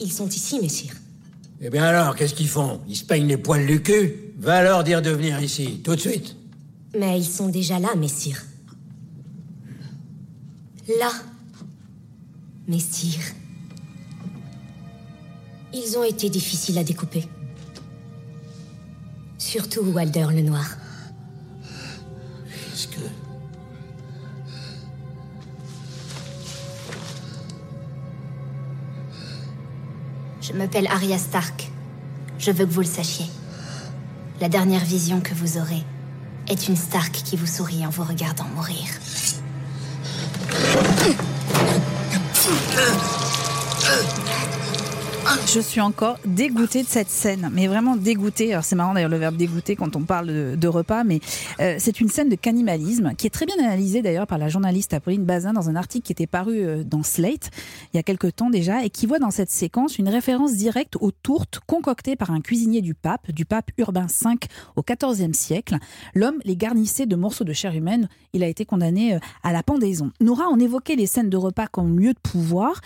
Ils 0.00 0.12
sont 0.12 0.28
ici, 0.28 0.58
messire. 0.60 0.94
Eh 1.60 1.70
bien 1.70 1.84
alors, 1.84 2.16
qu'est-ce 2.16 2.34
qu'ils 2.34 2.48
font? 2.48 2.80
Ils 2.88 2.96
se 2.96 3.04
peignent 3.04 3.28
les 3.28 3.36
poils 3.36 3.66
du 3.66 3.82
cul? 3.82 4.32
Va 4.38 4.62
leur 4.62 4.82
dire 4.82 5.02
de 5.02 5.10
venir 5.10 5.40
ici, 5.40 5.80
tout 5.84 5.94
de 5.94 6.00
suite. 6.00 6.36
Mais 6.98 7.18
ils 7.18 7.24
sont 7.24 7.48
déjà 7.48 7.78
là, 7.78 7.94
messire. 7.94 8.42
Là. 10.98 11.12
Messire. 12.66 13.22
Ils 15.74 15.96
ont 15.96 16.04
été 16.04 16.28
difficiles 16.30 16.78
à 16.78 16.84
découper. 16.84 17.28
Surtout 19.38 19.82
Walder 19.82 20.26
le 20.32 20.42
Noir. 20.42 20.76
Je 30.52 30.58
m'appelle 30.58 30.86
Arya 30.88 31.16
Stark. 31.16 31.70
Je 32.38 32.50
veux 32.50 32.66
que 32.66 32.70
vous 32.70 32.80
le 32.80 32.86
sachiez. 32.86 33.26
La 34.40 34.50
dernière 34.50 34.84
vision 34.84 35.20
que 35.20 35.32
vous 35.32 35.56
aurez 35.56 35.82
est 36.48 36.68
une 36.68 36.76
Stark 36.76 37.12
qui 37.12 37.36
vous 37.36 37.46
sourit 37.46 37.86
en 37.86 37.90
vous 37.90 38.04
regardant 38.04 38.44
mourir. 38.54 38.84
Je 45.46 45.60
suis 45.60 45.80
encore 45.80 46.18
dégoûtée 46.26 46.82
de 46.82 46.88
cette 46.88 47.08
scène, 47.08 47.50
mais 47.52 47.66
vraiment 47.66 47.96
dégoûtée. 47.96 48.52
Alors 48.52 48.64
c'est 48.64 48.76
marrant 48.76 48.94
d'ailleurs 48.94 49.10
le 49.10 49.16
verbe 49.16 49.36
dégoûter 49.36 49.76
quand 49.76 49.96
on 49.96 50.02
parle 50.02 50.56
de, 50.56 50.68
repas, 50.68 51.04
mais 51.04 51.20
euh, 51.60 51.76
c'est 51.78 52.00
une 52.00 52.08
scène 52.08 52.28
de 52.28 52.36
cannibalisme 52.36 53.14
qui 53.14 53.26
est 53.26 53.30
très 53.30 53.46
bien 53.46 53.56
analysée 53.58 54.02
d'ailleurs 54.02 54.26
par 54.26 54.38
la 54.38 54.48
journaliste 54.48 54.94
Apolline 54.94 55.24
Bazin 55.24 55.52
dans 55.52 55.68
un 55.68 55.76
article 55.76 56.04
qui 56.04 56.12
était 56.12 56.26
paru 56.26 56.60
euh, 56.60 56.84
dans 56.84 57.02
Slate 57.02 57.50
il 57.92 57.96
y 57.96 58.00
a 58.00 58.02
quelque 58.02 58.26
temps 58.26 58.50
déjà 58.50 58.84
et 58.84 58.90
qui 58.90 59.06
voit 59.06 59.18
dans 59.18 59.30
cette 59.30 59.50
séquence 59.50 59.98
une 59.98 60.08
référence 60.08 60.54
directe 60.54 60.96
aux 61.00 61.10
tourtes 61.10 61.60
concoctées 61.66 62.16
par 62.16 62.30
un 62.30 62.40
cuisinier 62.40 62.80
du 62.80 62.94
pape, 62.94 63.30
du 63.30 63.44
pape 63.44 63.70
Urbain 63.78 64.06
V 64.06 64.34
au 64.76 64.82
XIVe 64.82 65.34
siècle. 65.34 65.76
L'homme 66.14 66.38
les 66.44 66.56
garnissait 66.56 67.06
de 67.06 67.16
morceaux 67.16 67.44
de 67.44 67.52
chair 67.52 67.74
humaine. 67.74 68.08
Il 68.32 68.42
a 68.42 68.48
été 68.48 68.64
condamné 68.64 69.14
euh, 69.14 69.18
à 69.42 69.52
la 69.52 69.62
pendaison. 69.62 70.10
Nora, 70.20 70.44
on 70.50 70.58
évoquait 70.58 70.96
les 70.96 71.06
scènes 71.06 71.30
de 71.30 71.36
repas 71.36 71.66
comme 71.66 71.98
lieu 71.98 72.12
de 72.12 72.18
pouvoir. 72.18 72.80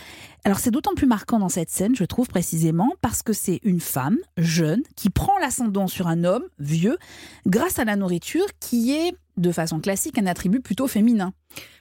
Alors 0.45 0.61
c'est 0.61 0.71
d'autant 0.71 0.95
plus 0.95 1.09
marquant 1.09 1.41
dans 1.41 1.49
cette 1.49 1.71
scène, 1.71 1.97
je 1.97 2.05
trouve 2.05 2.29
précisément, 2.37 2.93
parce 3.00 3.23
que 3.23 3.33
c'est 3.33 3.61
une 3.62 3.81
femme 3.81 4.19
jeune 4.37 4.83
qui 4.95 5.09
prend 5.09 5.38
l'ascendant 5.38 5.87
sur 5.87 6.07
un 6.07 6.23
homme 6.23 6.43
vieux 6.59 6.99
grâce 7.47 7.78
à 7.78 7.87
la 7.87 7.97
nourriture 7.97 8.45
qui 8.61 8.93
est 8.93 9.14
de 9.38 9.52
façon 9.52 9.81
classique 9.81 10.19
un 10.19 10.26
attribut 10.26 10.61
plutôt 10.61 10.87
féminin. 10.87 11.33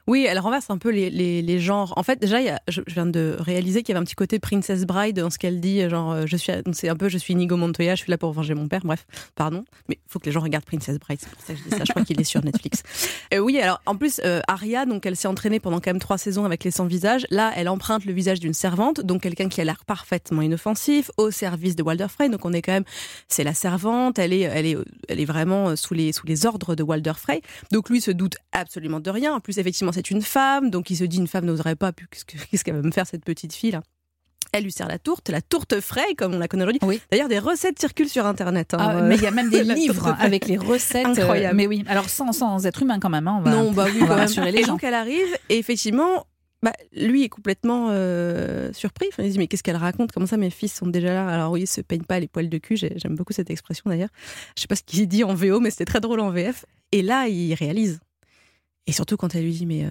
Oui, 0.08 0.27
elle 0.29 0.38
renverse 0.38 0.70
un 0.70 0.77
peu 0.77 0.91
les, 0.91 1.10
les, 1.10 1.60
genres. 1.60 1.94
En 1.98 2.03
fait, 2.03 2.22
déjà, 2.22 2.38
je, 2.67 2.82
viens 2.88 3.08
de 3.08 3.36
réaliser 3.39 3.82
qu'il 3.82 3.94
y 3.94 3.98
avait 3.98 4.03
un 4.03 4.05
petit 4.05 4.15
côté 4.15 4.38
Princess 4.38 4.86
Bride 4.86 5.20
dans 5.20 5.32
ce 5.32 5.39
qu'elle 5.39 5.60
dit. 5.60 5.89
Genre, 5.89 6.12
euh, 6.12 6.24
je 6.27 6.38
suis, 6.38 6.53
c'est 6.74 6.89
un 6.89 6.96
peu, 6.96 7.10
je 7.10 7.17
suis 7.17 7.34
Inigo 7.34 7.58
Montoya, 7.58 7.96
je 7.96 8.03
suis 8.03 8.12
là 8.12 8.17
pour 8.20 8.32
venger 8.32 8.53
mon 8.53 8.67
père. 8.67 8.82
Bref, 8.84 9.08
pardon, 9.34 9.65
mais 9.89 9.98
il 9.98 10.12
faut 10.12 10.20
que 10.20 10.27
les 10.27 10.32
gens 10.32 10.41
regardent 10.41 10.65
Princess 10.65 11.00
Bride. 11.00 11.20
C'est 11.20 11.29
pour 11.29 11.41
ça 11.41 11.53
que 11.53 11.60
je 11.60 11.63
dis 11.63 11.70
ça. 11.72 11.84
Je 11.86 11.91
crois 11.91 12.03
qu'il 12.03 12.22
est 12.22 12.25
sur 12.25 12.44
Netflix. 12.44 12.84
Euh, 13.34 13.39
oui, 13.39 13.60
alors 13.60 13.82
en 13.86 13.96
plus, 13.96 14.22
euh, 14.24 14.41
Aria, 14.48 14.86
donc 14.86 15.05
elle 15.05 15.15
s'est 15.15 15.27
entraînée 15.27 15.60
pendant 15.60 15.79
quand 15.79 15.89
même 15.89 16.00
trois 16.00 16.17
saisons 16.17 16.46
avec 16.46 16.63
les 16.63 16.70
100 16.70 16.86
visages. 16.86 17.25
Là, 17.32 17.51
elle 17.55 17.67
emprunte 17.67 18.05
le 18.05 18.13
visage 18.13 18.39
d'une 18.39 18.53
servante, 18.53 19.01
donc 19.01 19.24
quelqu'un 19.24 19.50
qui 19.50 19.62
a 19.62 19.63
l'air 19.63 19.84
parfaitement 19.86 20.41
inoffensif, 20.44 21.10
au 21.17 21.32
service 21.32 21.75
de 21.75 21.82
Walder 21.82 22.08
Frey. 22.08 22.29
Donc 22.29 22.46
on 22.46 22.53
est 22.53 22.62
quand 22.62 22.72
même, 22.72 22.84
c'est 23.27 23.44
la 23.44 23.55
servante. 23.55 24.20
Elle 24.20 24.32
est, 24.32 24.41
elle 24.41 24.65
est, 24.65 24.77
elle 25.08 25.20
est 25.20 25.25
vraiment 25.25 25.75
sous 25.75 25.96
les 25.96 26.12
sous 26.12 26.27
les 26.27 26.46
ordres 26.46 26.75
de 26.75 26.84
Walder 26.84 27.13
Frey. 27.17 27.41
Donc 27.72 27.89
lui 27.89 28.00
se 28.00 28.12
doute 28.12 28.36
absolument 28.51 29.00
de 29.00 29.10
rien. 29.10 29.34
En 29.34 29.39
plus, 29.39 29.58
effectivement, 29.65 29.91
c'est 29.91 30.12
une 30.12 30.22
femme, 30.22 30.69
donc 30.69 30.89
il 30.89 30.95
se 30.95 31.03
dit 31.03 31.17
une 31.17 31.27
femme 31.27 31.45
n'oserait 31.45 31.75
pas, 31.75 31.91
qu'est-ce 31.91 32.63
qu'elle 32.63 32.75
va 32.75 32.81
me 32.81 32.91
faire 32.91 33.07
cette 33.07 33.25
petite 33.25 33.53
fille 33.53 33.72
là 33.72 33.81
elle 34.51 34.63
lui 34.63 34.72
sert 34.72 34.88
la 34.88 35.00
tourte, 35.00 35.29
la 35.29 35.41
tourte 35.41 35.81
fraîche, 35.81 36.15
comme 36.17 36.34
on 36.34 36.39
la 36.39 36.48
connaît 36.48 36.63
aujourd'hui. 36.63 36.79
Oui. 36.84 37.01
D'ailleurs, 37.12 37.27
des 37.27 37.39
recettes 37.39 37.77
circulent 37.77 38.07
sur 38.07 38.25
Internet. 38.25 38.74
Hein, 38.74 38.77
ah, 38.79 39.01
mais 39.01 39.15
il 39.15 39.22
y 39.22 39.27
a 39.27 39.31
même 39.31 39.50
des 39.50 39.63
livres 39.75 40.15
avec 40.17 40.48
les 40.48 40.55
recettes. 40.55 41.05
Euh, 41.05 41.10
Incroyable. 41.10 41.57
mais 41.57 41.67
oui, 41.67 41.84
alors 41.88 42.07
sans, 42.07 42.31
sans 42.31 42.65
être 42.65 42.81
humain 42.81 43.00
quand 43.00 43.10
même. 43.10 43.27
Hein, 43.27 43.38
on 43.39 43.41
va, 43.41 43.51
non, 43.51 43.72
bah 43.74 43.86
oui, 43.93 44.00
quand 44.07 44.15
même. 44.15 44.53
les 44.53 44.62
et 44.62 44.65
donc 44.65 44.84
elle 44.86 44.93
arrive, 44.93 45.27
et 45.50 45.57
effectivement, 45.57 46.25
bah, 46.63 46.72
lui 46.93 47.24
est 47.24 47.29
complètement 47.29 47.89
euh, 47.89 48.72
surpris. 48.72 49.07
Enfin, 49.12 49.24
il 49.24 49.31
dit 49.31 49.38
mais 49.38 49.48
qu'est-ce 49.48 49.63
qu'elle 49.63 49.75
raconte? 49.75 50.12
Comment 50.12 50.25
ça 50.25 50.38
mes 50.38 50.50
fils 50.50 50.74
sont 50.74 50.88
déjà 50.88 51.13
là? 51.13 51.27
Alors 51.27 51.51
oui, 51.51 51.62
ils 51.62 51.67
se 51.67 51.81
peignent 51.81 52.03
pas 52.03 52.19
les 52.19 52.27
poils 52.27 52.50
de 52.50 52.57
cul. 52.57 52.77
J'aime 52.77 53.15
beaucoup 53.15 53.34
cette 53.34 53.50
expression 53.50 53.89
d'ailleurs. 53.89 54.10
Je 54.55 54.62
sais 54.62 54.67
pas 54.67 54.75
ce 54.75 54.84
qu'il 54.84 55.05
dit 55.07 55.24
en 55.24 55.34
VO, 55.34 55.60
mais 55.60 55.69
c'était 55.69 55.86
très 55.86 56.00
drôle 56.00 56.22
en 56.22 56.29
VF. 56.31 56.65
Et 56.91 57.01
là, 57.01 57.27
il 57.27 57.53
réalise. 57.55 58.00
Et 58.88 58.92
surtout 58.92 59.18
quand 59.18 59.36
elle 59.36 59.44
lui 59.44 59.54
dit 59.54 59.65
mais 59.65 59.86
euh, 59.86 59.89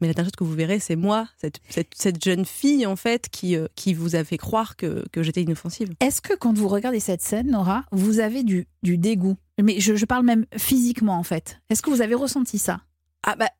mais 0.00 0.06
la 0.06 0.14
dernière 0.14 0.28
chose 0.28 0.36
que 0.36 0.44
vous 0.44 0.54
verrez, 0.54 0.78
c'est 0.78 0.96
moi, 0.96 1.28
cette, 1.40 1.60
cette, 1.68 2.22
jeune 2.22 2.44
fille 2.44 2.86
en 2.86 2.94
fait 2.94 3.28
qui, 3.30 3.56
euh, 3.56 3.66
qui 3.74 3.94
vous 3.94 4.14
a 4.14 4.22
fait 4.22 4.38
croire 4.38 4.76
que, 4.76 5.04
que 5.10 5.22
j'étais 5.22 5.42
inoffensive. 5.42 5.90
Est-ce 6.00 6.20
que 6.20 6.34
quand 6.34 6.56
vous 6.56 6.68
regardez 6.68 7.00
cette 7.00 7.20
scène, 7.20 7.50
Nora, 7.50 7.84
vous 7.90 8.20
avez 8.20 8.44
du, 8.44 8.68
du 8.82 8.96
dégoût? 8.96 9.36
Mais 9.60 9.80
je, 9.80 9.96
je 9.96 10.04
parle 10.04 10.24
même 10.24 10.46
physiquement 10.56 11.18
en 11.18 11.24
fait. 11.24 11.60
Est-ce 11.68 11.82
que 11.82 11.90
vous 11.90 12.00
avez 12.00 12.14
ressenti 12.14 12.58
ça? 12.58 12.80
Ah 13.24 13.34
bah, 13.34 13.50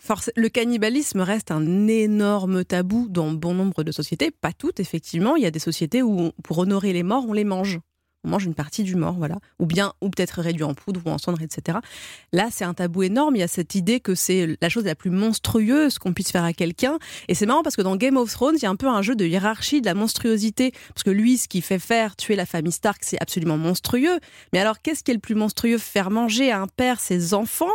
force, 0.00 0.30
le 0.36 0.50
cannibalisme 0.50 1.20
reste 1.20 1.50
un 1.50 1.88
énorme 1.88 2.64
tabou 2.64 3.08
dans 3.08 3.32
bon 3.32 3.54
nombre 3.54 3.82
de 3.82 3.90
sociétés, 3.90 4.30
pas 4.30 4.52
toutes 4.52 4.78
effectivement. 4.78 5.36
Il 5.36 5.42
y 5.42 5.46
a 5.46 5.50
des 5.50 5.58
sociétés 5.58 6.02
où, 6.02 6.30
pour 6.44 6.58
honorer 6.58 6.92
les 6.92 7.02
morts, 7.02 7.24
on 7.26 7.32
les 7.32 7.44
mange 7.44 7.80
on 8.26 8.30
mange 8.30 8.44
une 8.44 8.54
partie 8.54 8.82
du 8.82 8.96
mort, 8.96 9.14
voilà, 9.14 9.36
ou 9.58 9.66
bien, 9.66 9.92
ou 10.00 10.10
peut-être 10.10 10.40
réduit 10.40 10.64
en 10.64 10.74
poudre 10.74 11.00
ou 11.04 11.10
en 11.10 11.18
cendre, 11.18 11.40
etc. 11.40 11.78
Là, 12.32 12.48
c'est 12.50 12.64
un 12.64 12.74
tabou 12.74 13.04
énorme. 13.04 13.36
Il 13.36 13.38
y 13.38 13.42
a 13.42 13.48
cette 13.48 13.74
idée 13.74 14.00
que 14.00 14.14
c'est 14.14 14.56
la 14.60 14.68
chose 14.68 14.84
la 14.84 14.94
plus 14.94 15.10
monstrueuse 15.10 15.98
qu'on 15.98 16.12
puisse 16.12 16.32
faire 16.32 16.44
à 16.44 16.52
quelqu'un. 16.52 16.98
Et 17.28 17.34
c'est 17.34 17.46
marrant 17.46 17.62
parce 17.62 17.76
que 17.76 17.82
dans 17.82 17.96
Game 17.96 18.16
of 18.16 18.30
Thrones, 18.30 18.56
il 18.56 18.62
y 18.62 18.66
a 18.66 18.70
un 18.70 18.76
peu 18.76 18.88
un 18.88 19.02
jeu 19.02 19.14
de 19.14 19.24
hiérarchie 19.24 19.80
de 19.80 19.86
la 19.86 19.94
monstruosité, 19.94 20.72
parce 20.88 21.04
que 21.04 21.10
lui, 21.10 21.38
ce 21.38 21.48
qui 21.48 21.62
fait 21.62 21.78
faire 21.78 22.16
tuer 22.16 22.36
la 22.36 22.46
famille 22.46 22.72
Stark, 22.72 22.98
c'est 23.02 23.20
absolument 23.20 23.56
monstrueux. 23.56 24.18
Mais 24.52 24.58
alors, 24.58 24.82
qu'est-ce 24.82 25.04
qui 25.04 25.12
est 25.12 25.14
le 25.14 25.20
plus 25.20 25.36
monstrueux? 25.36 25.78
Faire 25.78 26.10
manger 26.10 26.50
à 26.50 26.60
un 26.60 26.66
père 26.66 27.00
ses 27.00 27.32
enfants, 27.32 27.66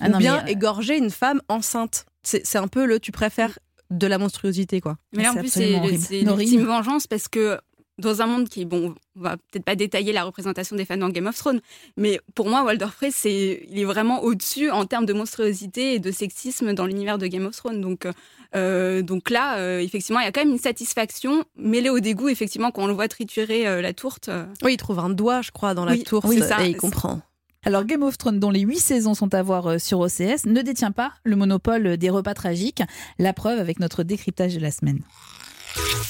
ah 0.00 0.08
ou 0.08 0.16
bien 0.16 0.38
euh, 0.38 0.46
égorger 0.46 0.96
une 0.96 1.10
femme 1.10 1.42
enceinte? 1.48 2.06
C'est 2.22 2.56
un 2.56 2.68
peu 2.68 2.84
le 2.84 3.00
tu 3.00 3.12
préfères 3.12 3.58
de 3.90 4.06
la 4.06 4.18
monstruosité, 4.18 4.80
quoi. 4.80 4.96
Mais 5.12 5.24
là, 5.24 5.32
en 5.32 5.34
plus, 5.34 5.50
c'est 5.50 6.20
une 6.20 6.64
vengeance 6.64 7.06
parce 7.06 7.28
que 7.28 7.58
dans 8.00 8.22
un 8.22 8.26
monde 8.26 8.48
qui, 8.48 8.64
bon, 8.64 8.94
on 9.16 9.20
va 9.20 9.36
peut-être 9.36 9.64
pas 9.64 9.76
détailler 9.76 10.12
la 10.12 10.24
représentation 10.24 10.76
des 10.76 10.84
fans 10.84 10.96
dans 10.96 11.08
Game 11.10 11.26
of 11.26 11.36
Thrones, 11.36 11.60
mais 11.96 12.20
pour 12.34 12.48
moi, 12.48 12.64
Walder 12.64 12.88
Frey, 12.92 13.10
c'est, 13.12 13.66
il 13.68 13.78
est 13.78 13.84
vraiment 13.84 14.22
au-dessus 14.22 14.70
en 14.70 14.86
termes 14.86 15.06
de 15.06 15.12
monstruosité 15.12 15.94
et 15.94 15.98
de 15.98 16.10
sexisme 16.10 16.72
dans 16.74 16.86
l'univers 16.86 17.18
de 17.18 17.26
Game 17.26 17.46
of 17.46 17.56
Thrones. 17.56 17.80
Donc, 17.80 18.06
euh, 18.54 19.02
donc 19.02 19.30
là, 19.30 19.58
euh, 19.58 19.78
effectivement, 19.78 20.20
il 20.20 20.24
y 20.24 20.28
a 20.28 20.32
quand 20.32 20.40
même 20.40 20.52
une 20.52 20.58
satisfaction 20.58 21.44
mêlée 21.56 21.90
au 21.90 22.00
dégoût, 22.00 22.28
effectivement, 22.28 22.70
quand 22.70 22.82
on 22.82 22.86
le 22.86 22.92
voit 22.92 23.08
triturer 23.08 23.66
euh, 23.66 23.80
la 23.80 23.92
tourte. 23.92 24.30
Oui, 24.62 24.74
il 24.74 24.76
trouve 24.76 24.98
un 24.98 25.10
doigt, 25.10 25.42
je 25.42 25.50
crois, 25.50 25.74
dans 25.74 25.84
la 25.84 25.96
tourte 25.98 26.26
oui, 26.26 26.40
ça, 26.40 26.64
et 26.64 26.70
il 26.70 26.76
comprend. 26.76 27.20
Alors 27.62 27.84
Game 27.84 28.02
of 28.02 28.16
Thrones, 28.16 28.40
dont 28.40 28.50
les 28.50 28.60
huit 28.60 28.78
saisons 28.78 29.12
sont 29.12 29.34
à 29.34 29.42
voir 29.42 29.78
sur 29.78 30.00
OCS, 30.00 30.46
ne 30.46 30.62
détient 30.62 30.92
pas 30.92 31.12
le 31.24 31.36
monopole 31.36 31.98
des 31.98 32.08
repas 32.08 32.32
tragiques. 32.32 32.82
La 33.18 33.34
preuve 33.34 33.58
avec 33.58 33.80
notre 33.80 34.02
décryptage 34.02 34.54
de 34.54 34.60
la 34.60 34.70
semaine. 34.70 35.00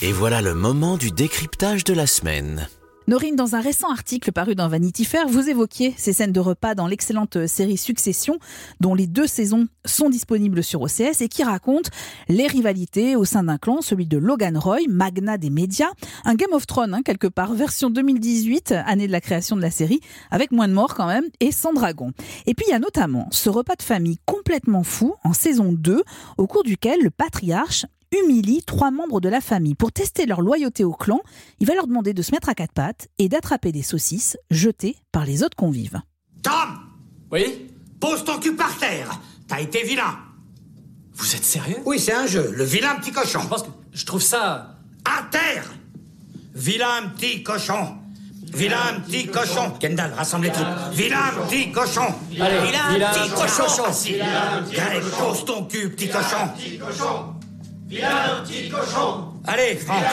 Et 0.03 0.13
voilà 0.13 0.41
le 0.41 0.55
moment 0.55 0.97
du 0.97 1.11
décryptage 1.11 1.85
de 1.85 1.93
la 1.93 2.07
semaine. 2.07 2.69
Norine, 3.11 3.35
dans 3.35 3.57
un 3.57 3.61
récent 3.61 3.91
article 3.91 4.31
paru 4.31 4.55
dans 4.55 4.69
Vanity 4.69 5.05
Fair, 5.05 5.27
vous 5.27 5.49
évoquiez 5.49 5.93
ces 5.97 6.13
scènes 6.13 6.33
de 6.33 6.39
repas 6.39 6.77
dans 6.77 6.87
l'excellente 6.87 7.47
série 7.49 7.77
Succession, 7.77 8.39
dont 8.79 8.95
les 8.95 9.09
deux 9.09 9.27
saisons 9.27 9.67
sont 9.85 10.11
disponibles 10.11 10.63
sur 10.63 10.81
OCS 10.83 11.21
et 11.21 11.29
qui 11.29 11.43
raconte 11.43 11.91
les 12.29 12.47
rivalités 12.47 13.17
au 13.17 13.25
sein 13.25 13.43
d'un 13.43 13.59
clan, 13.59 13.83
celui 13.83 14.07
de 14.07 14.17
Logan 14.17 14.57
Roy, 14.57 14.83
magnat 14.89 15.39
des 15.39 15.51
médias, 15.51 15.91
un 16.25 16.35
Game 16.35 16.53
of 16.53 16.69
Thrones, 16.69 16.95
hein, 16.95 17.03
quelque 17.03 17.27
part, 17.27 17.53
version 17.55 17.91
2018, 17.91 18.73
année 18.87 19.09
de 19.09 19.13
la 19.13 19.21
création 19.21 19.57
de 19.57 19.63
la 19.63 19.73
série, 19.73 20.01
avec 20.31 20.53
moins 20.53 20.69
de 20.69 20.75
morts 20.75 20.95
quand 20.95 21.09
même, 21.09 21.25
et 21.41 21.51
sans 21.51 21.73
dragon. 21.73 22.13
Et 22.47 22.55
puis 22.55 22.67
il 22.69 22.71
y 22.71 22.75
a 22.75 22.79
notamment 22.79 23.27
ce 23.33 23.51
repas 23.51 23.75
de 23.75 23.83
famille 23.83 24.19
complètement 24.25 24.85
fou 24.85 25.15
en 25.25 25.33
saison 25.33 25.73
2, 25.73 26.05
au 26.39 26.47
cours 26.47 26.63
duquel 26.63 27.01
le 27.03 27.11
patriarche 27.11 27.87
humilie 28.13 28.63
trois 28.63 28.91
membres 28.91 29.21
de 29.21 29.29
la 29.29 29.41
famille. 29.41 29.75
Pour 29.75 29.93
tester 29.93 30.27
leur 30.27 30.41
loyauté 30.41 30.85
au 30.85 30.93
clan, 30.93 31.21
il 31.61 31.67
va 31.67 31.75
leur 31.75 31.87
demander 31.87 32.13
de 32.13 32.23
se 32.23 32.33
mettre 32.33 32.49
à 32.49 32.55
quatre 32.55 32.73
pattes 32.73 33.09
et 33.19 33.29
d'attraper 33.29 33.73
des 33.73 33.83
saucisses 33.83 34.37
jetées 34.51 34.97
par 35.13 35.25
les 35.25 35.43
autres 35.43 35.57
convives. 35.57 36.01
Tom! 36.43 36.79
Oui? 37.31 37.69
Pose 38.01 38.25
ton 38.25 38.39
cul 38.39 38.55
par 38.55 38.77
terre. 38.79 39.21
T'as 39.47 39.61
été 39.61 39.83
vilain. 39.83 40.19
Vous 41.15 41.35
êtes 41.35 41.45
sérieux? 41.45 41.79
Oui, 41.85 41.99
c'est 41.99 42.15
un 42.15 42.27
jeu, 42.27 42.51
le 42.55 42.65
vilain 42.65 42.97
petit 42.97 43.13
cochon. 43.13 43.41
Je 43.43 43.49
pense 43.49 43.63
que 43.63 43.69
je 43.93 44.07
trouve 44.07 44.23
ça. 44.23 44.79
À 45.05 45.25
terre! 45.31 45.71
Vilain 46.55 47.09
petit 47.17 47.43
cochon. 47.43 47.97
Vilain 48.53 49.01
petit 49.07 49.29
cochon. 49.29 49.71
Kendall, 49.79 50.13
rassemble 50.13 50.47
les 50.47 50.53
troupes. 50.53 50.67
Vilain 50.93 51.31
petit 51.49 51.71
cochon. 51.71 52.13
Allez, 52.41 52.67
Vilain, 52.67 53.11
petit 53.13 53.31
cochon. 53.31 53.93
Greg, 54.73 55.03
pose 55.19 55.45
ton 55.45 55.65
cul, 55.67 55.91
petit 55.91 56.09
cochon 56.09 56.49
Allez, 59.47 59.77
Franck 59.77 60.05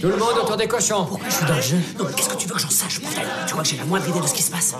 Tout 0.00 0.08
le 0.08 0.16
monde 0.16 0.38
autour 0.42 0.56
des 0.56 0.66
cochons. 0.66 1.04
Pourquoi 1.04 1.28
je 1.28 1.34
suis 1.34 1.46
dans 1.46 1.56
le 1.56 1.60
jeu 1.62 1.76
Non, 1.98 2.06
mais 2.06 2.14
qu'est-ce 2.14 2.28
que 2.30 2.36
tu 2.36 2.48
veux 2.48 2.54
que 2.54 2.60
j'en 2.60 2.70
sache, 2.70 3.00
bordel? 3.02 3.26
Tu 3.46 3.52
crois 3.52 3.62
que 3.62 3.68
j'ai 3.68 3.76
la 3.76 3.84
moindre 3.84 4.08
idée 4.08 4.20
de 4.20 4.26
ce 4.26 4.34
qui 4.34 4.42
se 4.42 4.50
passe 4.50 4.74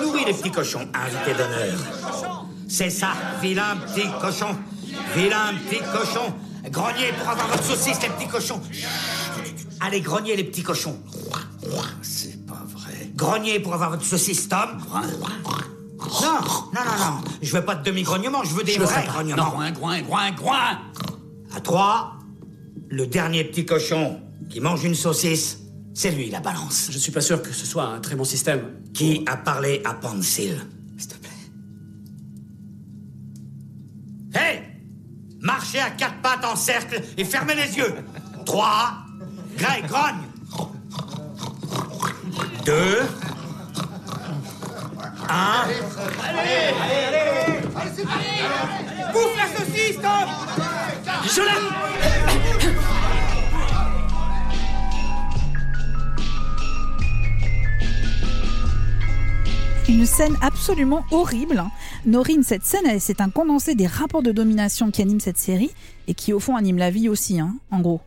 Nourris 0.00 0.24
les 0.24 0.32
petits 0.32 0.50
cochons, 0.50 0.88
invité 0.94 1.34
d'honneur. 1.34 1.78
C'est 2.68 2.90
ça, 2.90 3.08
vilain 3.42 3.76
petit 3.76 4.08
cochon. 4.20 4.56
Vilain 5.14 5.54
petit 5.68 5.80
cochon. 5.80 6.32
Grognez 6.70 7.12
pour 7.18 7.28
avoir 7.28 7.48
votre 7.48 7.64
saucisse, 7.64 8.00
les 8.02 8.08
petits 8.08 8.28
cochons. 8.28 8.60
Allez, 9.80 10.00
grognez 10.00 10.34
les 10.34 10.44
petits 10.44 10.62
cochons. 10.62 10.98
C'est 12.02 12.46
pas 12.46 12.62
vrai. 12.74 13.10
Grognez 13.14 13.60
pour 13.60 13.74
avoir 13.74 13.90
votre 13.90 14.04
saucisse, 14.04 14.48
Tom. 14.48 14.78
Non, 14.90 16.40
non, 16.72 16.84
non, 16.84 17.04
non. 17.04 17.20
Je 17.42 17.52
veux 17.52 17.64
pas 17.64 17.74
de 17.74 17.84
demi-grognement, 17.84 18.42
je 18.44 18.54
veux 18.54 18.62
des 18.64 18.72
Je 18.72 18.80
vrais 18.80 19.04
grognements. 19.04 19.44
Non, 19.44 19.50
groin, 19.50 19.70
groin, 19.72 20.00
groin, 20.00 20.30
groin 20.30 20.78
À 21.58 21.60
trois, 21.60 22.12
le 22.88 23.08
dernier 23.08 23.42
petit 23.42 23.66
cochon 23.66 24.20
qui 24.48 24.60
mange 24.60 24.84
une 24.84 24.94
saucisse, 24.94 25.58
c'est 25.92 26.12
lui 26.12 26.30
la 26.30 26.38
balance. 26.38 26.86
Je 26.92 26.98
suis 26.98 27.10
pas 27.10 27.20
sûr 27.20 27.42
que 27.42 27.50
ce 27.52 27.66
soit 27.66 27.82
un 27.82 27.98
très 27.98 28.14
bon 28.14 28.22
système. 28.22 28.74
Qui 28.94 29.24
a 29.26 29.36
parlé 29.36 29.82
à 29.84 29.94
Pencil 29.94 30.56
S'il 30.96 31.08
te 31.08 31.14
plaît. 31.16 31.30
Hé 34.36 34.62
Marchez 35.40 35.80
à 35.80 35.90
quatre 35.90 36.22
pattes 36.22 36.44
en 36.44 36.54
cercle 36.54 37.02
et 37.16 37.24
fermez 37.24 37.56
les 37.56 37.76
yeux. 37.76 37.92
Trois. 38.46 38.92
Greg, 39.56 39.84
grogne. 39.88 40.28
Deux. 42.64 43.00
Un. 45.28 45.66
Bouffe 49.12 49.36
la 49.36 49.58
saucisse, 49.58 49.96
Tom 49.96 50.67
Une 59.88 60.04
scène 60.04 60.36
absolument 60.42 61.04
horrible. 61.10 61.58
hein. 61.58 61.70
Norine, 62.04 62.42
cette 62.42 62.64
scène, 62.64 63.00
c'est 63.00 63.20
un 63.20 63.30
condensé 63.30 63.74
des 63.74 63.86
rapports 63.86 64.22
de 64.22 64.32
domination 64.32 64.90
qui 64.90 65.00
animent 65.00 65.20
cette 65.20 65.38
série 65.38 65.70
et 66.06 66.14
qui, 66.14 66.32
au 66.32 66.40
fond, 66.40 66.56
animent 66.56 66.78
la 66.78 66.90
vie 66.90 67.08
aussi, 67.08 67.40
hein, 67.40 67.56
en 67.70 67.80
gros. 67.80 68.00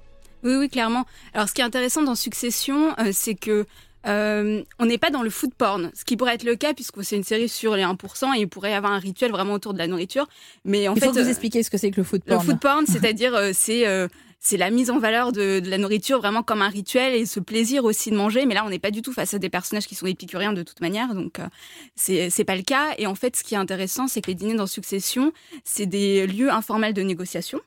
Oui, 0.43 0.55
oui, 0.55 0.69
clairement. 0.69 1.05
Alors, 1.33 1.49
ce 1.49 1.53
qui 1.53 1.61
est 1.61 1.63
intéressant 1.63 2.03
dans 2.03 2.15
Succession, 2.15 2.93
euh, 2.99 3.09
c'est 3.13 3.35
que 3.35 3.65
euh, 4.07 4.63
on 4.79 4.85
n'est 4.85 4.97
pas 4.97 5.09
dans 5.09 5.21
le 5.21 5.29
food 5.29 5.53
porn, 5.53 5.91
ce 5.93 6.03
qui 6.05 6.17
pourrait 6.17 6.35
être 6.35 6.43
le 6.43 6.55
cas 6.55 6.73
puisque 6.73 7.03
c'est 7.03 7.15
une 7.15 7.23
série 7.23 7.49
sur 7.49 7.75
les 7.75 7.83
1% 7.83 8.35
et 8.35 8.41
il 8.41 8.47
pourrait 8.47 8.71
y 8.71 8.73
avoir 8.73 8.91
un 8.93 8.99
rituel 8.99 9.31
vraiment 9.31 9.53
autour 9.53 9.73
de 9.73 9.77
la 9.77 9.87
nourriture. 9.87 10.27
Mais 10.65 10.87
en 10.87 10.95
Il 10.95 10.99
fait, 10.99 11.07
faut 11.07 11.13
que 11.13 11.19
vous 11.19 11.25
euh, 11.25 11.29
expliquiez 11.29 11.63
ce 11.63 11.69
que 11.69 11.77
c'est 11.77 11.91
que 11.91 11.97
le 11.97 12.03
food 12.03 12.21
le 12.25 12.35
porn. 12.35 12.45
food 12.45 12.59
porn, 12.59 12.85
c'est-à-dire 12.87 13.35
euh, 13.35 13.51
c'est 13.53 13.87
euh, 13.87 14.07
c'est 14.43 14.57
la 14.57 14.71
mise 14.71 14.89
en 14.89 14.97
valeur 14.97 15.31
de, 15.31 15.59
de 15.59 15.69
la 15.69 15.77
nourriture 15.77 16.17
vraiment 16.17 16.41
comme 16.41 16.63
un 16.63 16.67
rituel 16.67 17.13
et 17.13 17.27
ce 17.27 17.39
plaisir 17.39 17.85
aussi 17.85 18.09
de 18.09 18.15
manger. 18.15 18.47
Mais 18.47 18.55
là, 18.55 18.65
on 18.65 18.71
n'est 18.71 18.79
pas 18.79 18.89
du 18.89 19.03
tout 19.03 19.13
face 19.13 19.35
à 19.35 19.39
des 19.39 19.49
personnages 19.49 19.85
qui 19.85 19.93
sont 19.93 20.07
épicuriens 20.07 20.51
de 20.51 20.63
toute 20.63 20.81
manière, 20.81 21.13
donc 21.13 21.39
euh, 21.39 21.45
c'est 21.95 22.31
c'est 22.31 22.43
pas 22.43 22.55
le 22.55 22.63
cas. 22.63 22.95
Et 22.97 23.05
en 23.05 23.13
fait, 23.13 23.35
ce 23.35 23.43
qui 23.43 23.53
est 23.53 23.57
intéressant, 23.59 24.07
c'est 24.07 24.19
que 24.21 24.27
les 24.31 24.35
dîners 24.35 24.55
dans 24.55 24.65
Succession, 24.65 25.31
c'est 25.63 25.85
des 25.85 26.25
lieux 26.25 26.49
informels 26.49 26.95
de 26.95 27.03
négociation 27.03 27.61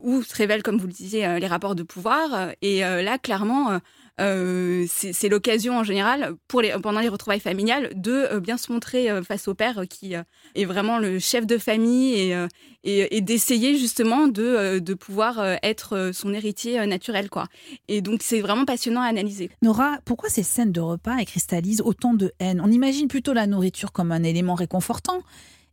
où 0.00 0.22
se 0.22 0.34
révèlent, 0.34 0.62
comme 0.62 0.76
vous 0.76 0.86
le 0.86 0.92
disiez, 0.92 1.38
les 1.40 1.46
rapports 1.46 1.74
de 1.74 1.82
pouvoir. 1.82 2.50
Et 2.60 2.84
euh, 2.84 3.02
là, 3.02 3.16
clairement, 3.18 3.70
euh, 3.72 3.78
euh, 4.20 4.86
c'est 4.88 5.28
l'occasion 5.28 5.76
en 5.76 5.82
général, 5.82 6.34
pour 6.46 6.62
pendant 6.82 7.00
les 7.00 7.08
retrouvailles 7.08 7.40
familiales, 7.40 7.90
de 7.96 8.12
euh, 8.12 8.40
bien 8.40 8.56
se 8.56 8.70
montrer 8.72 9.10
euh, 9.10 9.22
face 9.22 9.48
au 9.48 9.54
père 9.54 9.82
qui 9.88 10.14
est 10.54 10.64
vraiment 10.64 10.98
le 10.98 11.18
chef 11.18 11.46
de 11.46 11.58
famille 11.58 12.32
et, 12.84 13.20
d'essayer 13.20 13.76
justement 13.76 14.28
de, 14.28 14.94
pouvoir 14.94 15.58
être 15.62 16.10
son 16.12 16.32
héritier 16.32 16.86
naturel. 16.86 17.28
quoi. 17.28 17.46
Et 17.88 18.02
donc, 18.02 18.22
c'est 18.22 18.40
vraiment 18.40 18.64
passionnant 18.64 19.00
à 19.00 19.06
analyser. 19.06 19.50
Nora, 19.62 19.98
pourquoi 20.04 20.28
ces 20.28 20.42
scènes 20.42 20.72
de 20.72 20.80
repas 20.80 21.16
elles 21.18 21.26
cristallisent 21.26 21.82
autant 21.82 22.14
de 22.14 22.32
haine? 22.38 22.60
On 22.60 22.70
imagine 22.70 23.08
plutôt 23.08 23.32
la 23.32 23.46
nourriture 23.46 23.92
comme 23.92 24.12
un 24.12 24.22
élément 24.22 24.54
réconfortant. 24.54 25.22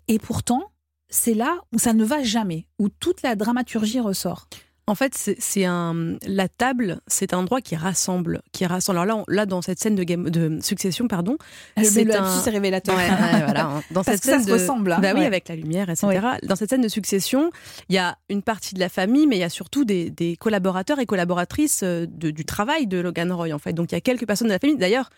Et 0.07 0.17
pourtant, 0.17 0.71
c'est 1.09 1.33
là 1.33 1.59
où 1.73 1.79
ça 1.79 1.93
ne 1.93 2.03
va 2.03 2.23
jamais, 2.23 2.65
où 2.79 2.89
toute 2.89 3.21
la 3.21 3.35
dramaturgie 3.35 3.99
ressort. 3.99 4.47
En 4.87 4.95
fait, 4.95 5.13
c'est 5.15 5.35
c'est 5.39 5.63
un 5.63 6.17
la 6.27 6.49
table, 6.49 6.99
c'est 7.07 7.33
un 7.33 7.37
endroit 7.37 7.61
qui 7.61 7.75
rassemble, 7.75 8.41
qui 8.51 8.65
rassemble. 8.65 8.97
Alors 8.99 9.05
là, 9.17 9.23
on- 9.27 9.31
là 9.31 9.45
dans 9.45 9.61
cette 9.61 9.79
scène 9.79 9.95
de 9.95 10.03
game 10.03 10.29
de 10.29 10.59
succession, 10.61 11.07
pardon, 11.07 11.37
Le 11.77 11.83
c'est 11.83 12.11
un 12.13 12.45
est 12.45 12.49
révélateur. 12.49 12.95
Ouais, 12.97 13.09
ouais, 13.09 13.43
voilà, 13.45 13.65
hein. 13.67 13.83
Dans 13.91 14.03
Parce 14.03 14.17
cette 14.17 14.21
que 14.21 14.25
ça 14.25 14.33
scène 14.37 14.43
se 14.43 14.47
de- 14.47 14.53
ressemble, 14.53 14.91
hein. 14.91 14.99
Bah 15.01 15.11
oui, 15.13 15.21
Ouais. 15.21 15.25
avec 15.27 15.47
la 15.47 15.55
lumière, 15.55 15.89
etc. 15.89 16.19
Dans 16.43 16.55
cette 16.55 16.71
scène 16.71 16.81
de 16.81 16.87
succession, 16.87 17.51
il 17.89 17.95
y 17.95 17.99
a 17.99 18.17
une 18.29 18.41
partie 18.41 18.73
de 18.73 18.79
la 18.79 18.89
famille, 18.89 19.27
mais 19.27 19.37
il 19.37 19.41
y 19.41 19.43
a 19.43 19.49
surtout 19.49 19.85
des, 19.85 20.09
des 20.09 20.35
collaborateurs 20.35 20.99
et 20.99 21.05
collaboratrices 21.05 21.81
euh, 21.83 22.05
de- 22.09 22.31
du 22.31 22.43
travail 22.43 22.87
de 22.87 22.97
Logan 22.99 23.31
Roy, 23.31 23.53
en 23.53 23.59
fait. 23.59 23.73
Donc 23.73 23.91
il 23.91 23.95
y 23.95 23.97
a 23.97 24.01
quelques 24.01 24.25
personnes 24.25 24.47
de 24.47 24.53
la 24.53 24.59
famille. 24.59 24.77
D'ailleurs, 24.77 25.09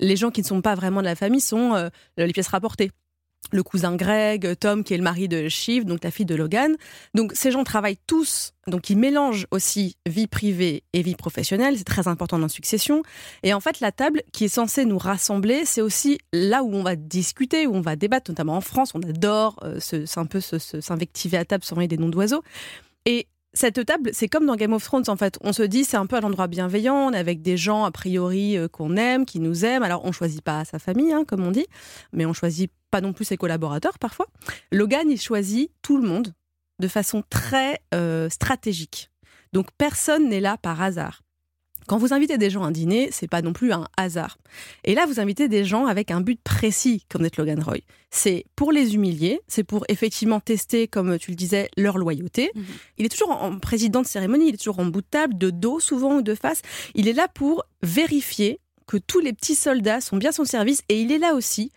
les 0.00 0.16
gens 0.16 0.30
qui 0.30 0.40
ne 0.40 0.46
sont 0.46 0.62
pas 0.62 0.74
vraiment 0.74 1.00
de 1.00 1.06
la 1.06 1.14
famille 1.14 1.40
sont 1.42 1.74
euh, 1.74 1.88
les 2.16 2.32
pièces 2.32 2.48
rapportées. 2.48 2.90
Le 3.52 3.62
cousin 3.62 3.96
Greg, 3.96 4.56
Tom, 4.58 4.84
qui 4.84 4.94
est 4.94 4.96
le 4.96 5.02
mari 5.02 5.28
de 5.28 5.48
Shiv, 5.48 5.84
donc 5.84 6.04
la 6.04 6.10
fille 6.10 6.26
de 6.26 6.34
Logan. 6.34 6.76
Donc 7.14 7.32
ces 7.34 7.50
gens 7.50 7.64
travaillent 7.64 7.98
tous, 8.06 8.52
donc 8.66 8.90
ils 8.90 8.98
mélangent 8.98 9.46
aussi 9.50 9.96
vie 10.06 10.26
privée 10.26 10.84
et 10.92 11.02
vie 11.02 11.14
professionnelle, 11.14 11.76
c'est 11.78 11.84
très 11.84 12.08
important 12.08 12.38
dans 12.38 12.48
Succession. 12.48 13.02
Et 13.42 13.54
en 13.54 13.60
fait, 13.60 13.80
la 13.80 13.92
table 13.92 14.22
qui 14.32 14.44
est 14.44 14.48
censée 14.48 14.84
nous 14.84 14.98
rassembler, 14.98 15.64
c'est 15.64 15.80
aussi 15.80 16.18
là 16.32 16.62
où 16.62 16.74
on 16.74 16.82
va 16.82 16.96
discuter, 16.96 17.66
où 17.66 17.74
on 17.74 17.80
va 17.80 17.96
débattre, 17.96 18.30
notamment 18.30 18.56
en 18.56 18.60
France. 18.60 18.92
On 18.94 19.02
adore 19.02 19.58
euh, 19.64 19.78
un 20.16 20.26
peu 20.26 20.40
s'invectiver 20.40 21.36
à 21.38 21.44
table 21.44 21.64
sans 21.64 21.74
envoyer 21.74 21.88
des 21.88 21.96
noms 21.96 22.08
d'oiseaux. 22.08 22.42
Et 23.06 23.26
cette 23.52 23.84
table, 23.84 24.10
c'est 24.12 24.28
comme 24.28 24.46
dans 24.46 24.56
Game 24.56 24.72
of 24.72 24.84
Thrones 24.84 25.08
en 25.08 25.16
fait. 25.16 25.38
On 25.42 25.52
se 25.52 25.62
dit 25.62 25.84
c'est 25.84 25.96
un 25.96 26.06
peu 26.06 26.16
un 26.16 26.22
endroit 26.22 26.46
bienveillant, 26.46 27.08
on 27.08 27.12
est 27.12 27.18
avec 27.18 27.42
des 27.42 27.56
gens 27.56 27.84
a 27.84 27.90
priori 27.90 28.56
euh, 28.56 28.68
qu'on 28.68 28.96
aime, 28.96 29.26
qui 29.26 29.40
nous 29.40 29.64
aiment. 29.64 29.82
Alors 29.82 30.04
on 30.04 30.12
choisit 30.12 30.42
pas 30.42 30.64
sa 30.64 30.78
famille, 30.78 31.12
hein, 31.12 31.24
comme 31.26 31.44
on 31.44 31.50
dit, 31.50 31.66
mais 32.12 32.26
on 32.26 32.32
choisit 32.32 32.70
pas 32.90 33.00
non 33.00 33.12
plus 33.12 33.24
ses 33.24 33.36
collaborateurs 33.36 33.98
parfois. 33.98 34.26
Logan, 34.70 35.10
il 35.10 35.20
choisit 35.20 35.70
tout 35.82 35.96
le 35.96 36.06
monde 36.06 36.34
de 36.78 36.88
façon 36.88 37.22
très 37.28 37.80
euh, 37.94 38.28
stratégique. 38.30 39.10
Donc 39.52 39.66
personne 39.76 40.28
n'est 40.28 40.40
là 40.40 40.56
par 40.56 40.80
hasard. 40.80 41.22
Quand 41.90 41.98
vous 41.98 42.14
invitez 42.14 42.38
des 42.38 42.50
gens 42.50 42.62
à 42.62 42.68
un 42.68 42.70
dîner, 42.70 43.08
c'est 43.10 43.26
pas 43.26 43.42
non 43.42 43.52
plus 43.52 43.72
un 43.72 43.88
hasard. 43.96 44.38
Et 44.84 44.94
là, 44.94 45.06
vous 45.06 45.18
invitez 45.18 45.48
des 45.48 45.64
gens 45.64 45.86
avec 45.86 46.12
un 46.12 46.20
but 46.20 46.40
précis, 46.40 47.04
comme 47.08 47.22
d'être 47.22 47.36
Logan 47.36 47.60
Roy. 47.60 47.78
C'est 48.12 48.44
pour 48.54 48.70
les 48.70 48.94
humilier, 48.94 49.40
c'est 49.48 49.64
pour 49.64 49.84
effectivement 49.88 50.38
tester, 50.38 50.86
comme 50.86 51.18
tu 51.18 51.32
le 51.32 51.36
disais, 51.36 51.68
leur 51.76 51.98
loyauté. 51.98 52.52
Mhm. 52.54 52.64
Il 52.98 53.06
est 53.06 53.08
toujours 53.08 53.32
en 53.32 53.40
en 53.40 53.58
président 53.58 54.02
de 54.02 54.06
cérémonie, 54.06 54.50
il 54.50 54.54
est 54.54 54.58
toujours 54.58 54.78
en 54.78 54.84
bout 54.84 55.00
de 55.00 55.06
table, 55.10 55.36
de 55.36 55.50
dos 55.50 55.80
souvent 55.80 56.18
ou 56.18 56.22
de 56.22 56.36
face. 56.36 56.62
Il 56.94 57.08
est 57.08 57.12
là 57.12 57.26
pour 57.26 57.64
vérifier 57.82 58.60
que 58.86 58.96
tous 58.96 59.18
les 59.18 59.32
petits 59.32 59.56
soldats 59.56 60.00
sont 60.00 60.16
bien 60.16 60.30
à 60.30 60.32
son 60.32 60.44
service 60.44 60.84
et 60.88 61.02
il 61.02 61.10
est 61.10 61.18
là 61.18 61.34
aussi 61.34 61.72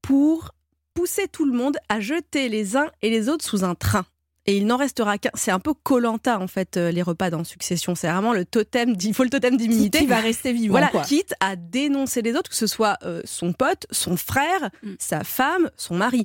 pour 0.00 0.52
pousser 0.94 1.26
tout 1.26 1.44
le 1.44 1.52
monde 1.52 1.76
à 1.88 1.98
jeter 1.98 2.48
les 2.48 2.76
uns 2.76 2.86
et 3.02 3.10
les 3.10 3.28
autres 3.28 3.44
sous 3.44 3.64
un 3.64 3.74
train. 3.74 4.06
Et 4.50 4.56
il 4.56 4.66
n'en 4.66 4.76
restera 4.76 5.16
qu'un. 5.18 5.30
C'est 5.34 5.50
un 5.52 5.60
peu 5.60 5.74
Colanta 5.74 6.40
en 6.40 6.48
fait 6.48 6.76
euh, 6.76 6.90
les 6.90 7.02
repas 7.02 7.30
dans 7.30 7.44
Succession. 7.44 7.94
C'est 7.94 8.10
vraiment 8.10 8.32
le 8.32 8.44
totem. 8.44 8.96
Il 9.00 9.14
faut 9.14 9.22
le 9.22 9.30
totem 9.30 9.56
d'immunité. 9.56 9.98
qui 10.00 10.06
va 10.06 10.16
rester 10.20 10.52
vivant, 10.52 10.72
Voilà, 10.72 10.88
quoi. 10.88 11.02
quitte 11.02 11.34
à 11.40 11.54
dénoncer 11.56 12.20
les 12.22 12.34
autres, 12.34 12.50
que 12.50 12.56
ce 12.56 12.66
soit 12.66 12.96
euh, 13.04 13.20
son 13.24 13.52
pote, 13.52 13.86
son 13.90 14.16
frère, 14.16 14.70
Mm. 14.82 14.92
sa 14.98 15.22
femme, 15.24 15.70
son 15.76 15.94
mari. 15.94 16.24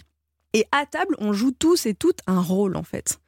Et 0.54 0.66
à 0.72 0.86
table, 0.86 1.16
on 1.20 1.34
joue 1.34 1.52
tous 1.52 1.86
et 1.86 1.94
toutes 1.94 2.20
un 2.28 2.42
rôle 2.42 2.76
en 2.78 2.84
fait. 2.84 3.20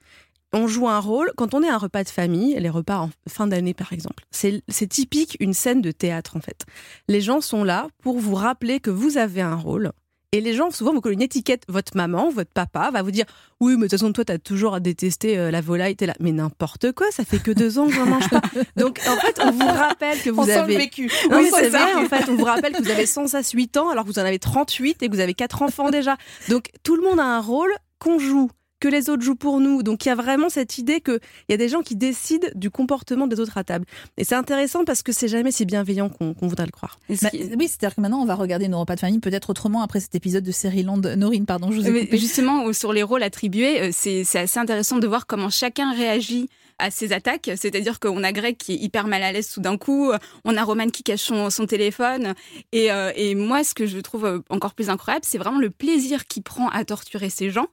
on 0.53 0.65
joue 0.67 0.87
un 0.87 0.99
rôle 0.99 1.31
quand 1.35 1.53
on 1.53 1.61
est 1.61 1.69
à 1.69 1.75
un 1.75 1.77
repas 1.77 2.03
de 2.05 2.09
famille, 2.09 2.55
les 2.57 2.69
repas 2.69 2.97
en 2.99 3.09
fin 3.27 3.45
d'année 3.47 3.73
par 3.73 3.91
exemple. 3.93 4.23
C'est 4.31 4.63
typique 4.89 5.35
une 5.41 5.53
scène 5.53 5.81
de 5.81 5.91
théâtre 5.91 6.37
en 6.37 6.39
fait. 6.41 6.65
Les 7.09 7.19
gens 7.21 7.41
sont 7.41 7.63
là 7.65 7.89
pour 8.01 8.17
vous 8.19 8.33
rappeler 8.35 8.79
que 8.79 8.89
vous 8.89 9.17
avez 9.17 9.41
un 9.41 9.55
rôle. 9.55 9.91
Et 10.33 10.41
les 10.41 10.53
gens, 10.53 10.71
souvent, 10.71 10.91
vous 10.93 10.99
collent 10.99 11.13
une 11.13 11.21
étiquette. 11.21 11.63
Votre 11.69 11.95
maman, 11.95 12.29
votre 12.29 12.51
papa 12.51 12.91
va 12.91 13.01
vous 13.01 13.11
dire 13.11 13.23
Oui, 13.61 13.73
mais 13.73 13.77
de 13.77 13.81
toute 13.83 13.91
façon, 13.91 14.11
toi, 14.11 14.25
t'as 14.25 14.37
toujours 14.37 14.73
à 14.73 14.81
détester 14.81 15.37
euh, 15.37 15.51
la 15.51 15.61
volaille. 15.61 15.95
T'es 15.95 16.05
là. 16.05 16.15
Mais 16.19 16.33
n'importe 16.33 16.91
quoi, 16.91 17.07
ça 17.11 17.23
fait 17.23 17.39
que 17.39 17.51
deux 17.51 17.79
ans 17.79 17.87
que 17.87 17.93
j'en 17.93 18.05
mange 18.05 18.29
pas. 18.29 18.41
Donc, 18.75 18.99
en 19.07 19.15
fait, 19.15 19.39
on 19.41 19.51
vous 19.51 19.65
rappelle 19.65 20.19
que 20.21 20.29
vous 20.29 20.41
On 20.41 20.45
sent 20.45 20.51
avez. 20.51 20.73
le 20.73 20.79
vécu. 20.79 21.09
Non, 21.31 21.37
Oui, 21.37 21.49
c'est 21.53 21.69
vrai, 21.69 21.93
en 21.93 22.05
fait, 22.09 22.29
on 22.29 22.35
vous 22.35 22.43
rappelle 22.43 22.73
que 22.73 22.83
vous 22.83 22.91
avez 22.91 23.05
108 23.05 23.77
ans 23.77 23.89
alors 23.89 24.03
que 24.03 24.09
vous 24.09 24.19
en 24.19 24.23
avez 24.25 24.37
38 24.39 25.01
et 25.01 25.07
que 25.07 25.13
vous 25.13 25.21
avez 25.21 25.33
quatre 25.33 25.61
enfants 25.61 25.91
déjà. 25.91 26.17
Donc 26.49 26.71
tout 26.83 26.97
le 26.97 27.03
monde 27.03 27.19
a 27.21 27.25
un 27.25 27.39
rôle 27.39 27.71
qu'on 27.99 28.19
joue, 28.19 28.49
que 28.79 28.87
les 28.87 29.09
autres 29.09 29.23
jouent 29.23 29.35
pour 29.35 29.59
nous. 29.59 29.83
Donc 29.83 30.05
il 30.05 30.09
y 30.09 30.11
a 30.11 30.15
vraiment 30.15 30.49
cette 30.49 30.77
idée 30.77 31.01
qu'il 31.01 31.19
y 31.49 31.53
a 31.53 31.57
des 31.57 31.69
gens 31.69 31.81
qui 31.81 31.95
décident 31.95 32.47
du 32.55 32.69
comportement 32.69 33.27
des 33.27 33.39
autres 33.39 33.57
à 33.57 33.63
table. 33.63 33.85
Et 34.17 34.23
c'est 34.23 34.35
intéressant 34.35 34.85
parce 34.85 35.01
que 35.03 35.11
c'est 35.11 35.27
jamais 35.27 35.51
si 35.51 35.65
bienveillant 35.65 36.09
qu'on 36.09 36.35
voudrait 36.41 36.65
le 36.65 36.71
croire. 36.71 36.99
Ce 37.09 37.23
Bah, 37.23 37.29
qui- 37.29 37.43
oui, 37.57 37.67
c'est-à-dire 37.67 37.95
que 37.95 38.01
maintenant 38.01 38.21
on 38.21 38.25
va 38.25 38.35
regarder 38.35 38.67
nos 38.67 38.79
repas 38.79 38.95
de 38.95 38.99
famille 38.99 39.19
peut-être 39.19 39.49
autrement 39.49 39.81
après 39.81 39.99
cet 39.99 40.13
épisode 40.15 40.43
de 40.43 40.51
Série 40.51 40.83
Land. 40.83 41.01
Norine, 41.17 41.45
pardon, 41.45 41.71
je 41.71 41.79
vous 41.79 41.87
ai 41.87 41.91
Mais 41.91 42.05
coupé. 42.05 42.17
Justement, 42.17 42.71
sur 42.73 42.93
les 42.93 43.03
rôles 43.03 43.23
attribués, 43.23 43.81
euh, 43.81 43.89
c'est 43.91 44.23
c'est 44.23 44.39
assez 44.39 44.59
intéressant 44.59 44.97
de 44.99 45.07
voir 45.07 45.25
comment 45.27 45.49
chacun 45.49 45.93
réagit 45.93 46.49
à 46.79 46.91
ces 46.91 47.13
attaques. 47.13 47.49
C'est-à-dire 47.55 47.99
qu'on 47.99 48.23
a 48.23 48.31
Greg 48.31 48.57
qui 48.57 48.73
est 48.73 48.77
hyper 48.77 49.07
mal 49.07 49.23
à 49.23 49.31
l'aise 49.31 49.51
tout 49.51 49.61
d'un 49.61 49.77
coup, 49.77 50.11
on 50.45 50.57
a 50.57 50.63
Roman 50.63 50.87
qui 50.89 51.03
cache 51.03 51.21
son, 51.21 51.65
téléphone. 51.65 52.33
Et, 52.71 52.91
euh, 52.91 53.11
et 53.15 53.35
moi, 53.35 53.63
ce 53.63 53.73
que 53.73 53.85
je 53.85 53.99
trouve 53.99 54.25
euh, 54.25 54.39
encore 54.49 54.73
plus 54.73 54.89
incroyable, 54.89 55.25
c'est 55.27 55.37
vraiment 55.37 55.59
le 55.59 55.69
plaisir 55.69 56.25
qu'il 56.27 56.43
prend 56.43 56.69
à 56.69 56.85
torturer 56.85 57.29
ces 57.29 57.49
gens. 57.49 57.67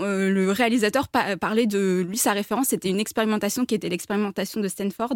Euh, 0.00 0.30
le 0.30 0.52
réalisateur 0.52 1.08
pa- 1.08 1.36
parlait 1.36 1.66
de 1.66 2.06
lui 2.08 2.16
sa 2.16 2.32
référence 2.32 2.68
c'était 2.68 2.88
une 2.88 3.00
expérimentation 3.00 3.66
qui 3.66 3.74
était 3.74 3.88
l'expérimentation 3.88 4.60
de 4.60 4.68
Stanford 4.68 5.14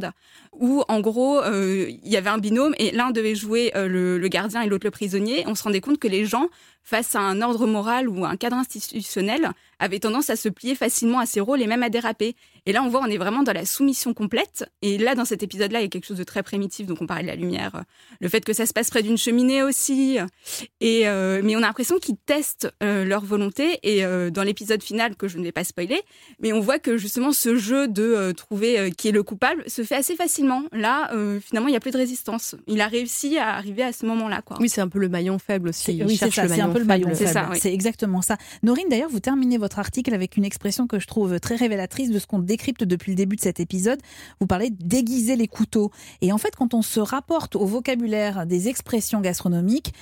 où 0.53 0.83
en 0.89 1.01
gros 1.01 1.41
il 1.45 2.01
y 2.05 2.17
avait 2.17 2.31
un 2.31 2.39
binôme 2.39 2.75
et 2.79 2.91
l'un 2.91 3.13
devait 3.13 3.37
jouer 3.37 3.71
le 3.75 4.27
gardien 4.27 4.63
et 4.63 4.67
l'autre 4.67 4.87
le 4.87 4.91
prisonnier 4.91 5.45
on 5.47 5.55
se 5.55 5.63
rendait 5.63 5.81
compte 5.81 5.99
que 6.01 6.09
les 6.09 6.27
gens 6.27 6.49
face 6.83 7.15
à 7.15 7.21
un 7.21 7.43
ordre 7.43 7.67
moral 7.67 8.09
ou 8.09 8.25
un 8.25 8.37
cadre 8.37 8.57
institutionnel 8.57 9.51
avaient 9.79 9.99
tendance 10.01 10.31
à 10.31 10.37
se 10.37 10.49
plier 10.49 10.75
facilement 10.75 11.19
à 11.19 11.27
ces 11.27 11.41
rôles 11.41 11.63
et 11.63 11.67
même 11.67 11.83
à 11.83 11.89
déraper 11.89 12.37
et 12.67 12.73
là 12.73 12.83
on 12.83 12.89
voit 12.89 13.01
on 13.03 13.07
est 13.07 13.17
vraiment 13.17 13.43
dans 13.43 13.53
la 13.53 13.65
soumission 13.65 14.13
complète 14.13 14.69
et 14.83 14.99
là 14.99 15.15
dans 15.15 15.25
cet 15.25 15.43
épisode 15.43 15.73
là 15.73 15.81
il 15.81 15.85
y 15.85 15.87
a 15.87 15.89
quelque 15.89 16.07
chose 16.07 16.19
de 16.19 16.25
très 16.25 16.43
primitif 16.43 16.87
donc 16.87 17.01
on 17.01 17.07
parlait 17.07 17.23
de 17.23 17.29
la 17.29 17.37
lumière 17.37 17.77
euh, 17.77 17.83
le 18.21 18.29
fait 18.29 18.45
que 18.45 18.53
ça 18.53 18.67
se 18.67 18.73
passe 18.73 18.91
près 18.91 19.03
d'une 19.03 19.17
cheminée 19.17 19.63
aussi 19.63 20.19
et 20.81 21.09
euh, 21.09 21.41
mais 21.43 21.57
on 21.57 21.61
a 21.61 21.63
l'impression 21.63 21.99
qu'ils 21.99 22.17
testent 22.17 22.71
euh, 22.83 23.05
leur 23.05 23.25
volonté 23.25 23.79
et 23.83 24.05
euh, 24.05 24.31
dans 24.31 24.43
l'épisode 24.43 24.83
final 24.83 25.17
que 25.17 25.29
je 25.29 25.39
ne 25.39 25.45
vais 25.45 25.53
pas 25.53 25.65
spoiler, 25.65 26.01
mais 26.41 26.53
on 26.53 26.61
voit 26.61 26.79
que 26.79 26.97
justement 26.97 27.33
ce 27.33 27.57
jeu 27.57 27.89
de 27.89 28.03
euh, 28.03 28.33
trouver 28.33 28.79
euh, 28.79 28.91
qui 28.91 29.09
est 29.09 29.13
le 29.13 29.23
coupable 29.23 29.63
se 29.69 29.83
fait 29.83 29.95
assez 29.97 30.17
facilement. 30.17 30.65
Là, 30.73 31.13
euh, 31.13 31.41
finalement, 31.41 31.69
il 31.69 31.75
y 31.75 31.77
a 31.77 31.81
plus 31.81 31.91
de 31.91 31.97
résistance. 31.97 32.55
Il 32.67 32.81
a 32.81 32.87
réussi 32.89 33.39
à 33.39 33.55
arriver 33.55 33.83
à 33.83 33.93
ce 33.93 34.07
moment-là, 34.07 34.43
quoi. 34.43 34.57
Oui, 34.61 34.69
c'est 34.69 34.81
un 34.81 34.89
peu 34.89 34.99
le 34.99 35.09
maillon 35.09 35.39
faible 35.39 35.69
aussi. 35.69 35.93
Il 35.97 36.05
Oui, 36.05 36.17
c'est 36.17 36.31
cherche 36.31 36.49
ça, 36.49 36.55
c'est 36.55 36.61
un 36.61 36.70
peu 36.73 36.79
le 36.79 36.85
maillon 36.85 37.09
faible. 37.09 37.17
C'est 37.19 37.25
faible. 37.27 37.47
ça, 37.47 37.49
oui. 37.53 37.59
C'est 37.61 37.73
exactement 37.73 38.23
ça. 38.23 38.37
Norine, 38.63 38.87
d'ailleurs, 38.91 39.11
vous 39.11 39.21
terminez 39.21 39.59
votre 39.59 39.79
article 39.79 40.13
avec 40.15 40.37
une 40.37 40.45
expression 40.45 40.87
que 40.87 40.99
je 40.99 41.07
trouve 41.07 41.39
très 41.41 41.57
révélatrice 41.57 42.11
de 42.11 42.19
ce 42.19 42.27
qu'on 42.27 42.39
décrypte 42.39 42.85
depuis 42.85 43.11
le 43.13 43.17
début 43.17 43.37
de 43.37 43.41
cet 43.41 43.61
épisode. 43.61 44.01
Vous 44.41 44.47
parlez 44.47 44.71
de 44.71 44.77
déguiser 44.83 45.37
les 45.37 45.49
couteaux. 45.49 45.91
Et 46.21 46.33
en 46.33 46.39
fait, 46.39 46.55
quand 46.57 46.75
on 46.75 46.83
se 46.83 47.01
rapporte 47.01 47.57
au 47.57 47.67
vocabulaire 47.67 48.47
des 48.47 48.69
expressions 48.69 49.21
gastronomiques, 49.21 49.93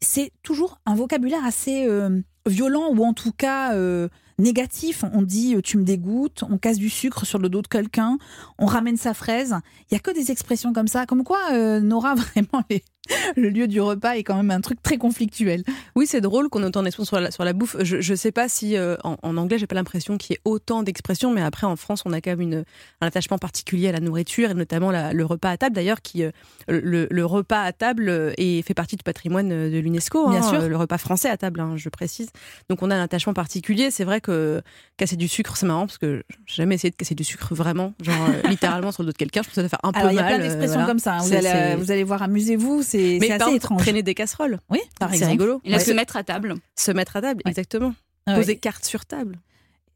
c'est 0.00 0.30
toujours 0.42 0.78
un 0.86 0.94
vocabulaire 0.94 1.44
assez 1.44 1.86
euh, 1.88 2.20
violent 2.46 2.92
ou 2.94 3.04
en 3.04 3.14
tout 3.14 3.32
cas 3.32 3.72
euh, 3.74 4.08
négatif. 4.38 5.04
On 5.14 5.22
dit 5.22 5.54
euh, 5.56 5.62
tu 5.62 5.78
me 5.78 5.84
dégoûtes, 5.84 6.44
on 6.50 6.58
casse 6.58 6.76
du 6.76 6.90
sucre 6.90 7.24
sur 7.24 7.38
le 7.38 7.48
dos 7.48 7.62
de 7.62 7.66
quelqu'un, 7.66 8.18
on 8.58 8.66
ramène 8.66 8.98
sa 8.98 9.14
fraise. 9.14 9.54
Il 9.90 9.94
y 9.94 9.96
a 9.96 10.00
que 10.00 10.10
des 10.14 10.30
expressions 10.30 10.72
comme 10.74 10.88
ça. 10.88 11.06
Comme 11.06 11.24
quoi, 11.24 11.38
euh, 11.52 11.80
Nora, 11.80 12.14
vraiment, 12.34 12.62
les- 12.68 12.84
le 13.36 13.48
lieu 13.48 13.66
du 13.68 13.80
repas 13.80 14.16
est 14.16 14.22
quand 14.24 14.36
même 14.36 14.50
un 14.50 14.60
truc 14.60 14.82
très 14.82 14.96
conflictuel. 14.98 15.62
Oui, 15.94 16.06
c'est 16.06 16.20
drôle 16.20 16.48
qu'on 16.48 16.62
ait 16.62 16.66
autant 16.66 16.82
d'expressions 16.82 17.16
sur 17.16 17.20
la, 17.20 17.30
sur 17.30 17.44
la 17.44 17.52
bouffe. 17.52 17.76
Je, 17.80 18.00
je 18.00 18.14
sais 18.14 18.32
pas 18.32 18.48
si 18.48 18.76
euh, 18.76 18.96
en, 19.04 19.16
en 19.22 19.36
anglais, 19.36 19.58
j'ai 19.58 19.66
pas 19.66 19.74
l'impression 19.74 20.16
qu'il 20.18 20.34
y 20.34 20.36
ait 20.36 20.40
autant 20.44 20.82
d'expressions, 20.82 21.32
mais 21.32 21.42
après 21.42 21.66
en 21.66 21.76
France, 21.76 22.02
on 22.04 22.12
a 22.12 22.20
quand 22.20 22.30
même 22.30 22.40
une, 22.40 22.64
un 23.00 23.06
attachement 23.06 23.38
particulier 23.38 23.88
à 23.88 23.92
la 23.92 24.00
nourriture 24.00 24.50
et 24.50 24.54
notamment 24.54 24.90
la- 24.90 25.12
le 25.12 25.24
repas 25.24 25.50
à 25.50 25.56
table. 25.56 25.74
D'ailleurs, 25.74 26.02
qui 26.02 26.22
euh, 26.24 26.30
le, 26.68 27.06
le 27.10 27.26
repas 27.26 27.62
à 27.62 27.72
table 27.72 28.08
euh, 28.08 28.32
est, 28.38 28.62
fait 28.62 28.74
partie 28.74 28.96
du 28.96 29.02
patrimoine 29.02 29.48
de 29.48 29.78
l'UNESCO. 29.78 30.30
Bien 30.30 30.42
hein, 30.42 30.48
sûr. 30.50 30.68
Le 30.68 30.76
repas 30.76 30.98
français 30.98 31.28
à 31.28 31.36
table, 31.36 31.60
hein, 31.60 31.74
je 31.76 31.88
précise. 31.88 32.28
Donc 32.68 32.82
on 32.82 32.90
a 32.90 32.94
un 32.96 33.02
attachement 33.02 33.34
particulier. 33.34 33.90
C'est 33.90 34.04
vrai 34.04 34.20
que 34.20 34.60
casser 34.96 35.16
du 35.16 35.28
sucre, 35.28 35.56
c'est 35.56 35.66
marrant 35.66 35.86
parce 35.86 35.98
que 35.98 36.22
j'ai 36.46 36.54
jamais 36.62 36.74
essayé 36.76 36.90
de 36.90 36.96
casser 36.96 37.14
du 37.14 37.24
sucre 37.24 37.54
vraiment, 37.54 37.92
genre 38.02 38.14
euh, 38.28 38.48
littéralement 38.48 38.92
sur 38.92 39.02
le 39.02 39.06
dos 39.08 39.12
de 39.12 39.16
quelqu'un. 39.18 39.42
Je 39.42 39.48
pense 39.48 39.54
que 39.54 39.54
ça 39.56 39.62
doit 39.62 39.68
faire 39.68 39.80
un 39.82 39.90
Alors, 39.94 40.08
peu 40.08 40.14
il 40.14 40.16
y 40.16 40.18
a 40.18 40.22
mal. 40.22 40.34
plein 40.34 40.42
d'expressions 40.42 40.72
voilà. 40.74 40.86
comme 40.88 40.98
ça. 40.98 41.14
hein. 41.14 41.18
Vous, 41.22 41.32
allez, 41.34 41.42
c'est- 41.48 41.76
vous 41.76 41.90
allez 41.90 42.04
voir, 42.04 42.22
amusez-vous. 42.22 42.82
C'est 42.82 42.95
c'est 42.98 43.18
par 43.18 43.24
assez 43.26 43.34
exemple, 43.34 43.56
étrange. 43.56 43.80
traîner 43.82 44.02
des 44.02 44.14
casseroles. 44.14 44.58
Oui, 44.70 44.78
par 44.98 45.10
C'est 45.10 45.16
exemple. 45.16 45.32
rigolo. 45.32 45.60
Et 45.64 45.70
là, 45.70 45.76
Ouais. 45.78 45.84
se 45.84 45.90
mettre 45.92 46.16
à 46.16 46.24
table. 46.24 46.54
Se 46.76 46.90
mettre 46.90 47.16
à 47.16 47.20
table, 47.22 47.42
Ouais. 47.44 47.50
exactement. 47.50 47.94
Ah 48.26 48.32
ouais. 48.32 48.38
Poser 48.38 48.56
carte 48.56 48.84
sur 48.84 49.04
table. 49.06 49.38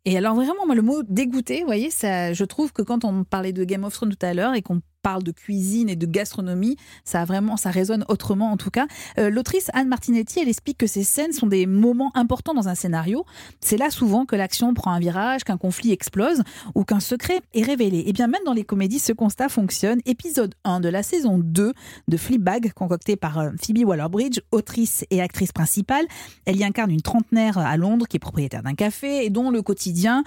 Et 0.07 0.17
alors 0.17 0.35
vraiment, 0.35 0.65
moi, 0.67 0.75
le 0.75 0.83
mot 0.83 1.03
dégoûté, 1.03 1.61
vous 1.61 1.67
voyez, 1.67 1.91
ça, 1.91 2.33
je 2.33 2.45
trouve 2.45 2.73
que 2.73 2.81
quand 2.83 3.05
on 3.05 3.25
parlait 3.25 3.53
de 3.53 3.65
Game 3.65 3.85
of 3.85 3.93
Thrones 3.93 4.15
tout 4.17 4.25
à 4.27 4.33
l'heure 4.33 4.55
et 4.55 4.63
qu'on 4.63 4.81
parle 5.03 5.23
de 5.23 5.33
cuisine 5.33 5.89
et 5.89 5.97
de 5.97 6.07
gastronomie, 6.07 6.77
ça 7.05 7.25
vraiment, 7.25 7.57
ça 7.57 7.71
résonne 7.71 8.05
autrement 8.09 8.51
en 8.53 8.57
tout 8.57 8.71
cas. 8.71 8.87
Euh, 9.19 9.31
L'autrice 9.31 9.71
Anne 9.73 9.89
Martinetti, 9.89 10.41
elle 10.41 10.49
explique 10.49 10.79
que 10.79 10.87
ces 10.87 11.05
scènes 11.05 11.33
sont 11.33 11.47
des 11.47 11.67
moments 11.67 12.13
importants 12.15 12.55
dans 12.55 12.69
un 12.69 12.75
scénario. 12.75 13.25
C'est 13.61 13.77
là 13.77 13.91
souvent 13.91 14.27
que 14.27 14.37
l'action 14.37 14.75
prend 14.75 14.93
un 14.93 14.99
virage, 14.99 15.45
qu'un 15.45 15.57
conflit 15.57 15.93
explose 15.93 16.43
ou 16.75 16.85
qu'un 16.85 17.01
secret 17.01 17.41
est 17.55 17.63
révélé. 17.63 18.05
Et 18.07 18.13
bien 18.13 18.27
même 18.27 18.43
dans 18.45 18.53
les 18.53 18.65
comédies, 18.65 18.99
ce 18.99 19.13
constat 19.13 19.49
fonctionne. 19.49 20.01
Épisode 20.07 20.55
1 20.65 20.81
de 20.81 20.89
la 20.89 21.03
saison 21.03 21.39
2 21.39 21.73
de 22.09 22.17
Fleabag, 22.17 22.73
concocté 22.73 23.17
par 23.17 23.39
euh, 23.39 23.51
Phoebe 23.61 23.87
Waller-Bridge, 23.87 24.41
autrice 24.53 25.05
et 25.11 25.21
actrice 25.21 25.53
principale. 25.53 26.07
Elle 26.45 26.57
y 26.57 26.65
incarne 26.65 26.91
une 26.91 27.03
trentenaire 27.03 27.59
à 27.59 27.77
Londres 27.77 28.07
qui 28.07 28.17
est 28.17 28.21
propriétaire 28.21 28.63
d'un 28.63 28.75
café 28.75 29.25
et 29.25 29.31
dont 29.31 29.51
le 29.51 29.63
quotidien 29.63 30.25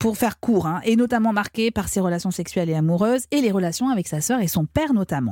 pour 0.00 0.16
faire 0.16 0.40
court, 0.40 0.66
hein, 0.66 0.80
est 0.84 0.96
notamment 0.96 1.34
marqué 1.34 1.70
par 1.70 1.88
ses 1.88 2.00
relations 2.00 2.30
sexuelles 2.30 2.70
et 2.70 2.74
amoureuses 2.74 3.26
et 3.30 3.42
les 3.42 3.52
relations 3.52 3.90
avec 3.90 4.08
sa 4.08 4.22
sœur 4.22 4.40
et 4.40 4.48
son 4.48 4.64
père 4.64 4.94
notamment. 4.94 5.30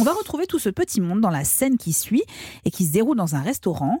On 0.00 0.02
va 0.02 0.12
retrouver 0.12 0.46
tout 0.46 0.58
ce 0.58 0.68
petit 0.68 1.00
monde 1.00 1.20
dans 1.20 1.30
la 1.30 1.44
scène 1.44 1.78
qui 1.78 1.92
suit 1.92 2.24
et 2.64 2.72
qui 2.72 2.84
se 2.84 2.92
déroule 2.92 3.16
dans 3.16 3.36
un 3.36 3.42
restaurant. 3.42 4.00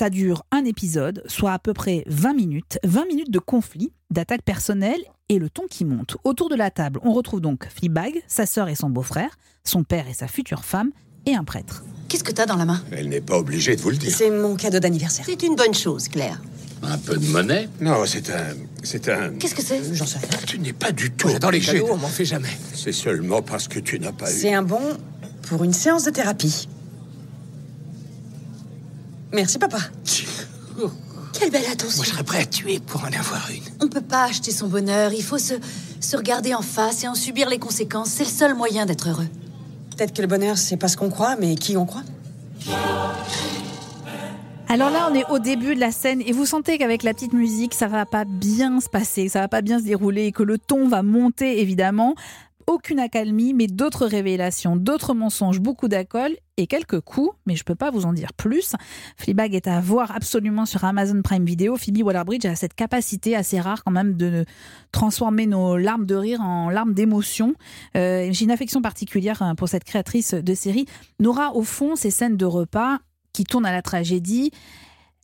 Ça 0.00 0.08
dure 0.08 0.44
un 0.50 0.64
épisode, 0.64 1.22
soit 1.26 1.52
à 1.52 1.58
peu 1.58 1.74
près 1.74 2.04
20 2.06 2.32
minutes. 2.32 2.78
20 2.84 3.04
minutes 3.04 3.30
de 3.30 3.38
conflit, 3.38 3.92
d'attaque 4.10 4.40
personnelle 4.40 5.02
et 5.28 5.38
le 5.38 5.50
ton 5.50 5.64
qui 5.68 5.84
monte. 5.84 6.16
Autour 6.24 6.48
de 6.48 6.54
la 6.54 6.70
table, 6.70 7.00
on 7.02 7.12
retrouve 7.12 7.42
donc 7.42 7.68
Fleabag, 7.68 8.22
sa 8.26 8.46
sœur 8.46 8.70
et 8.70 8.74
son 8.74 8.88
beau-frère, 8.88 9.36
son 9.62 9.84
père 9.84 10.08
et 10.08 10.14
sa 10.14 10.26
future 10.26 10.64
femme, 10.64 10.90
et 11.26 11.34
un 11.34 11.44
prêtre. 11.44 11.84
Qu'est-ce 12.08 12.24
que 12.24 12.32
t'as 12.32 12.46
dans 12.46 12.56
la 12.56 12.64
main? 12.64 12.82
Elle 12.92 13.10
n'est 13.10 13.20
pas 13.20 13.36
obligée 13.36 13.76
de 13.76 13.82
vous 13.82 13.90
le 13.90 13.98
dire. 13.98 14.10
C'est 14.10 14.30
mon 14.30 14.56
cadeau 14.56 14.78
d'anniversaire. 14.78 15.26
C'est 15.28 15.42
une 15.42 15.54
bonne 15.54 15.74
chose, 15.74 16.08
Claire. 16.08 16.40
Un 16.82 16.96
peu 16.96 17.18
de 17.18 17.26
monnaie? 17.26 17.68
Non, 17.82 18.06
c'est 18.06 18.30
un. 18.30 18.54
C'est 18.82 19.06
un. 19.10 19.34
Qu'est-ce 19.34 19.54
que 19.54 19.60
c'est? 19.62 19.82
J'en 19.94 20.06
sais 20.06 20.16
rien. 20.16 20.28
Tu 20.46 20.58
n'es 20.60 20.72
pas 20.72 20.92
du 20.92 21.10
tout 21.10 21.28
J'adore 21.28 21.50
les 21.50 21.60
cadeaux, 21.60 21.88
de- 21.88 21.92
on 21.92 21.98
m'en 21.98 22.08
fait 22.08 22.24
jamais. 22.24 22.48
C'est 22.72 22.92
seulement 22.92 23.42
parce 23.42 23.68
que 23.68 23.78
tu 23.78 24.00
n'as 24.00 24.12
pas 24.12 24.32
eu. 24.32 24.34
C'est 24.34 24.54
un 24.54 24.62
bon 24.62 24.80
pour 25.42 25.62
une 25.62 25.74
séance 25.74 26.04
de 26.04 26.10
thérapie. 26.10 26.68
Merci, 29.32 29.58
papa. 29.58 29.78
Quelle 31.32 31.50
belle 31.50 31.66
attention. 31.70 31.96
Moi, 31.96 32.04
je 32.04 32.10
serais 32.10 32.24
prêt 32.24 32.40
à 32.40 32.46
tuer 32.46 32.80
pour 32.80 33.02
en 33.02 33.06
avoir 33.08 33.48
une. 33.50 33.62
On 33.80 33.88
peut 33.88 34.00
pas 34.00 34.24
acheter 34.24 34.50
son 34.50 34.66
bonheur, 34.66 35.12
il 35.12 35.22
faut 35.22 35.38
se, 35.38 35.54
se 36.00 36.16
regarder 36.16 36.54
en 36.54 36.62
face 36.62 37.04
et 37.04 37.08
en 37.08 37.14
subir 37.14 37.48
les 37.48 37.58
conséquences. 37.58 38.08
C'est 38.08 38.24
le 38.24 38.30
seul 38.30 38.54
moyen 38.54 38.86
d'être 38.86 39.08
heureux. 39.08 39.28
Peut-être 39.96 40.12
que 40.12 40.22
le 40.22 40.28
bonheur, 40.28 40.58
c'est 40.58 40.76
pas 40.76 40.88
ce 40.88 40.96
qu'on 40.96 41.10
croit, 41.10 41.36
mais 41.36 41.54
qui 41.54 41.76
on 41.76 41.86
croit. 41.86 42.02
Alors 44.68 44.90
là, 44.90 45.08
on 45.10 45.14
est 45.14 45.28
au 45.30 45.38
début 45.38 45.74
de 45.74 45.80
la 45.80 45.90
scène 45.90 46.22
et 46.24 46.32
vous 46.32 46.46
sentez 46.46 46.78
qu'avec 46.78 47.02
la 47.02 47.12
petite 47.12 47.32
musique, 47.32 47.74
ça 47.74 47.88
va 47.88 48.06
pas 48.06 48.24
bien 48.24 48.80
se 48.80 48.88
passer, 48.88 49.28
ça 49.28 49.40
va 49.40 49.48
pas 49.48 49.62
bien 49.62 49.80
se 49.80 49.84
dérouler 49.84 50.26
et 50.26 50.32
que 50.32 50.44
le 50.44 50.58
ton 50.58 50.88
va 50.88 51.02
monter 51.02 51.60
évidemment. 51.60 52.14
Aucune 52.70 53.00
accalmie, 53.00 53.52
mais 53.52 53.66
d'autres 53.66 54.06
révélations, 54.06 54.76
d'autres 54.76 55.12
mensonges, 55.12 55.58
beaucoup 55.58 55.88
d'alcool 55.88 56.36
et 56.56 56.68
quelques 56.68 57.00
coups, 57.00 57.36
mais 57.44 57.56
je 57.56 57.64
peux 57.64 57.74
pas 57.74 57.90
vous 57.90 58.06
en 58.06 58.12
dire 58.12 58.32
plus. 58.32 58.76
Fleabag 59.16 59.56
est 59.56 59.66
à 59.66 59.80
voir 59.80 60.14
absolument 60.14 60.66
sur 60.66 60.84
Amazon 60.84 61.20
Prime 61.20 61.44
Video. 61.44 61.76
Phoebe 61.76 62.04
Waller-Bridge 62.04 62.46
a 62.46 62.54
cette 62.54 62.74
capacité 62.74 63.34
assez 63.34 63.58
rare 63.58 63.82
quand 63.82 63.90
même 63.90 64.14
de 64.14 64.44
transformer 64.92 65.48
nos 65.48 65.76
larmes 65.76 66.06
de 66.06 66.14
rire 66.14 66.42
en 66.42 66.70
larmes 66.70 66.94
d'émotion. 66.94 67.56
Euh, 67.96 68.28
J'ai 68.30 68.44
une 68.44 68.52
affection 68.52 68.80
particulière 68.80 69.42
hein, 69.42 69.56
pour 69.56 69.68
cette 69.68 69.82
créatrice 69.82 70.34
de 70.34 70.54
série. 70.54 70.86
Nora, 71.18 71.56
au 71.56 71.64
fond, 71.64 71.96
ces 71.96 72.12
scènes 72.12 72.36
de 72.36 72.46
repas 72.46 72.98
qui 73.32 73.42
tournent 73.42 73.66
à 73.66 73.72
la 73.72 73.82
tragédie, 73.82 74.52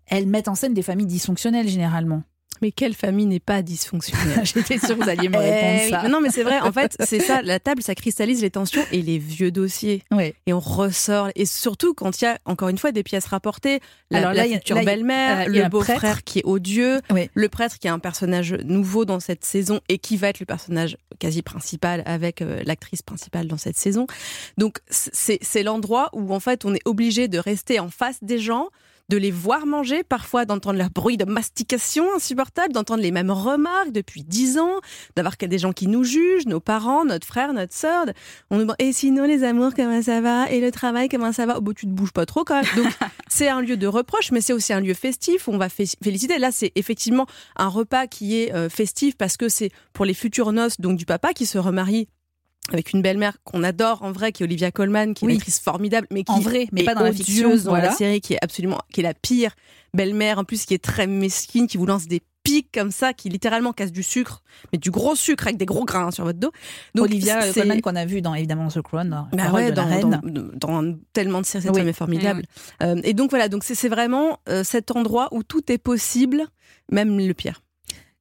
elles 0.09 0.27
mettent 0.27 0.49
en 0.49 0.57
scène 0.57 0.75
des 0.75 0.83
familles 0.83 1.07
dysfonctionnelles 1.07 1.69
généralement. 1.69 2.25
Mais 2.63 2.71
quelle 2.71 2.95
famille 2.95 3.27
n'est 3.27 3.41
pas 3.41 3.63
dysfonctionnelle 3.63 4.45
J'étais 4.45 4.79
sûre 4.79 4.97
que 4.97 5.03
vous 5.05 5.09
alliez 5.09 5.29
me 5.29 5.37
Eh 5.37 5.51
répondre 5.51 6.03
ça. 6.03 6.09
Non, 6.09 6.21
mais 6.21 6.31
c'est 6.31 6.43
vrai. 6.43 6.61
En 6.61 6.73
fait, 6.73 6.97
c'est 7.01 7.21
ça. 7.21 7.43
La 7.43 7.61
table, 7.61 7.83
ça 7.83 7.95
cristallise 7.95 8.43
les 8.43 8.51
tensions 8.51 8.85
et 8.93 9.03
les 9.03 9.19
vieux 9.19 9.51
dossiers. 9.51 10.03
Ouais. 10.11 10.35
Et 10.47 10.53
on 10.53 10.61
ressort. 10.61 11.31
Et 11.35 11.47
surtout 11.47 11.95
quand 11.95 12.21
il 12.21 12.25
y 12.25 12.29
a, 12.29 12.39
encore 12.45 12.69
une 12.69 12.79
fois, 12.79 12.93
des 12.93 13.03
pièces 13.03 13.27
rapportées. 13.27 13.81
La, 14.11 14.19
Alors 14.19 14.33
là, 14.33 14.47
la 14.47 14.55
future 14.55 14.83
belle-mère, 14.83 15.49
le 15.49 15.69
beau-frère 15.69 16.25
qui 16.25 16.41
est 16.41 16.45
odieux, 16.45 17.01
le 17.35 17.49
prêtre 17.49 17.79
qui 17.79 17.87
est 17.87 17.91
un 17.91 17.99
personnage 17.99 18.53
nouveau 18.65 19.05
dans 19.05 19.21
cette 19.21 19.45
saison 19.45 19.81
et 19.89 19.99
qui 19.99 20.17
va 20.17 20.29
être 20.29 20.41
le 20.41 20.47
personnage 20.47 20.97
quasi 21.19 21.43
principal 21.43 22.03
avec 22.07 22.43
euh, 22.43 22.61
l'actrice 22.65 23.03
principale 23.03 23.47
dans 23.47 23.57
cette 23.57 23.77
saison. 23.77 24.07
Donc, 24.59 24.79
c'est 24.91 25.63
l'endroit 25.63 26.11
où, 26.13 26.35
en 26.35 26.41
fait, 26.41 26.65
on 26.65 26.75
est 26.75 26.87
obligé 26.87 27.29
de 27.29 27.39
rester 27.39 27.81
en 27.81 27.89
face 27.89 28.19
des 28.23 28.39
gens 28.39 28.69
de 29.09 29.17
les 29.17 29.31
voir 29.31 29.67
manger, 29.67 30.03
parfois 30.03 30.45
d'entendre 30.45 30.79
leur 30.79 30.91
bruit 30.91 31.17
de 31.17 31.25
mastication 31.25 32.07
insupportable, 32.17 32.73
d'entendre 32.73 33.03
les 33.03 33.13
mêmes 33.13 33.31
remarques 33.31 33.93
depuis 33.93 34.25
dix 34.25 34.59
ans, 34.59 34.81
d'avoir 35.15 35.35
des 35.37 35.59
gens 35.59 35.73
qui 35.73 35.87
nous 35.87 36.03
jugent, 36.03 36.47
nos 36.47 36.59
parents, 36.61 37.05
notre 37.05 37.27
frère, 37.27 37.53
notre 37.53 37.75
sœur. 37.75 38.07
On 38.51 38.57
nous 38.57 38.63
demande, 38.63 38.77
et 38.81 38.93
sinon 38.93 39.25
les 39.25 39.45
amours, 39.45 39.75
comment 39.75 40.03
ça 40.03 40.21
va? 40.21 40.51
Et 40.51 40.61
le 40.61 40.71
travail, 40.73 41.09
comment 41.09 41.33
ça 41.33 41.47
va? 41.47 41.55
Oh, 41.59 41.61
bah, 41.61 41.73
Tu 41.77 41.87
te 41.87 41.91
bouges 41.93 42.13
pas 42.13 42.27
trop 42.27 42.43
quand 42.45 42.57
même. 42.61 42.71
Donc 42.77 42.93
c'est 43.29 43.49
un 43.49 43.61
lieu 43.61 43.77
de 43.77 43.87
reproche, 43.87 44.33
mais 44.33 44.41
c'est 44.41 44.53
aussi 44.53 44.73
un 44.73 44.81
lieu 44.81 44.95
festif 44.95 45.47
où 45.47 45.53
on 45.53 45.59
va 45.59 45.69
fé- 45.69 45.87
féliciter. 46.03 46.39
Là, 46.39 46.51
c'est 46.51 46.73
effectivement 46.75 47.27
un 47.57 47.69
repas 47.69 48.07
qui 48.09 48.41
est 48.41 48.53
euh, 48.55 48.69
festif 48.69 49.17
parce 49.17 49.37
que 49.37 49.49
c'est 49.49 49.71
pour 49.93 50.05
les 50.05 50.15
futures 50.15 50.53
noces 50.53 50.81
donc 50.81 50.97
du 50.99 51.07
papa 51.07 51.33
qui 51.33 51.47
se 51.47 51.59
remarie 51.59 52.09
avec 52.73 52.93
une 52.93 53.03
belle-mère 53.03 53.37
qu'on 53.45 53.63
adore 53.63 54.03
en 54.03 54.13
vrai, 54.13 54.33
qui 54.33 54.43
est 54.43 54.47
Olivia 54.47 54.71
Colman, 54.71 55.15
qui 55.15 55.25
est 55.25 55.27
Oui. 55.27 55.35
une 55.35 55.39
actrice 55.39 55.61
formidable, 55.61 56.07
mais 56.11 56.25
qui 56.25 56.33
En 56.33 56.41
vrai, 56.41 56.67
mais 56.73 56.83
est 56.83 56.85
pas 56.85 56.95
dans 56.95 57.03
la 57.05 57.13
fiction, 57.13 57.51
dans 57.51 57.63
voilà. 57.71 57.87
la 57.87 57.93
série, 57.93 58.21
qui 58.21 58.35
est 58.35 58.39
absolument, 58.43 58.79
qui 58.93 59.01
est 59.01 59.05
la 59.05 59.15
pire 59.15 59.53
belle-mère, 59.95 60.39
en 60.39 60.45
plus 60.45 60.65
qui 60.67 60.75
est 60.75 60.83
très 60.83 61.07
mesquine, 61.07 61.67
qui 61.69 61.77
vous 61.79 61.87
lance 61.87 62.07
des 62.07 62.23
pics 62.43 62.71
comme 62.73 62.91
ça, 62.93 63.13
qui 63.13 63.29
littéralement 63.29 63.73
casse 63.73 63.91
du 63.91 64.03
sucre, 64.05 64.43
mais 64.73 64.79
du 64.79 64.91
gros 64.93 65.17
sucre 65.17 65.47
avec 65.47 65.57
des 65.57 65.65
gros 65.67 65.85
grains 65.85 66.11
sur 66.13 66.25
votre 66.25 66.39
dos. 66.39 66.53
Donc, 66.95 67.07
Olivia 67.07 67.41
c'est- 67.43 67.61
Colman 67.61 67.81
qu'on 67.81 67.97
a 67.97 68.05
vu 68.05 68.21
dans 68.23 68.35
évidemment 68.35 68.69
The 68.69 68.83
Crown, 68.83 69.09
dans 69.11 69.29
bah 69.37 69.51
ouais, 69.53 69.71
de 69.73 69.77
la 69.77 69.83
dans, 69.83 69.89
reine. 69.89 70.21
dans- 70.23 70.83
dans 70.83 70.95
tellement 71.13 71.41
de 71.41 71.47
séries, 71.47 71.65
cette 71.65 71.73
Oui. 71.73 71.79
femme 71.81 71.89
est 71.89 71.93
formidable. 71.93 72.43
Euh, 72.83 73.01
et 73.03 73.15
donc 73.15 73.31
voilà, 73.31 73.49
donc 73.49 73.65
c'est 73.65 73.75
c'est 73.75 73.89
vraiment 73.89 74.39
euh, 74.49 74.63
cet 74.65 74.91
endroit 74.93 75.29
où 75.33 75.43
tout 75.43 75.73
est 75.73 75.79
possible, 75.79 76.45
même 76.93 77.19
le 77.19 77.35
pire. 77.35 77.63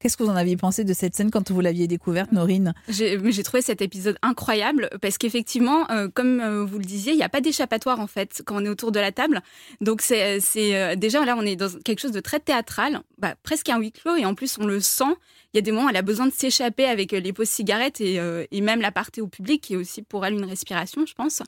Qu'est-ce 0.06 0.18
que 0.18 0.24
vous 0.24 0.30
en 0.30 0.36
aviez 0.36 0.56
pensé 0.56 0.84
de 0.84 0.94
cette 0.94 1.16
scène 1.16 1.32
quand 1.32 1.50
vous 1.50 1.62
l'aviez 1.62 1.88
découverte, 1.88 2.32
Norine? 2.32 2.76
J'ai 2.90 3.42
trouvé 3.42 3.64
cet 3.64 3.82
épisode 3.82 4.20
incroyable 4.22 4.88
parce 5.02 5.18
qu'effectivement, 5.18 5.90
euh, 5.90 6.10
comme 6.14 6.42
euh, 6.42 6.64
vous 6.64 6.78
le 6.78 6.86
disiez, 6.86 7.14
il 7.14 7.16
n'y 7.16 7.24
a 7.24 7.30
pas 7.30 7.42
d'échappatoire 7.42 8.00
en 8.00 8.06
fait 8.06 8.44
quand 8.46 8.62
on 8.62 8.66
est 8.66 8.70
autour 8.70 8.92
de 8.92 9.00
la 9.00 9.12
table. 9.12 9.42
Donc 9.82 10.04
c'est 10.04 10.40
c'est, 10.42 10.76
euh, 10.76 10.96
déjà 10.96 11.26
là 11.26 11.36
on 11.36 11.42
est 11.42 11.56
dans 11.56 11.70
quelque 11.84 12.02
chose 12.02 12.12
de 12.12 12.20
très 12.20 12.40
théâtral, 12.40 13.02
bah, 13.18 13.34
presque 13.42 13.68
un 13.70 13.80
huis 13.80 13.94
clos 13.94 14.16
et 14.16 14.26
en 14.26 14.36
plus 14.36 14.60
on 14.60 14.68
le 14.68 14.80
sent. 14.80 15.16
Il 15.56 15.60
y 15.60 15.60
a 15.60 15.62
des 15.62 15.72
moments 15.72 15.86
où 15.86 15.90
elle 15.90 15.96
a 15.96 16.02
besoin 16.02 16.26
de 16.26 16.34
s'échapper 16.34 16.84
avec 16.84 17.14
euh, 17.14 17.22
les 17.22 17.32
pauses 17.32 17.48
cigarettes 17.48 18.02
et, 18.02 18.20
euh, 18.20 18.44
même 18.52 18.82
l'aparté 18.82 19.22
au 19.22 19.28
public 19.28 19.62
qui 19.64 19.76
est 19.76 19.78
aussi 19.78 20.02
pour 20.02 20.26
elle 20.26 20.34
une 20.34 20.44
respiration, 20.44 21.06
je 21.06 21.14
pense. 21.14 21.42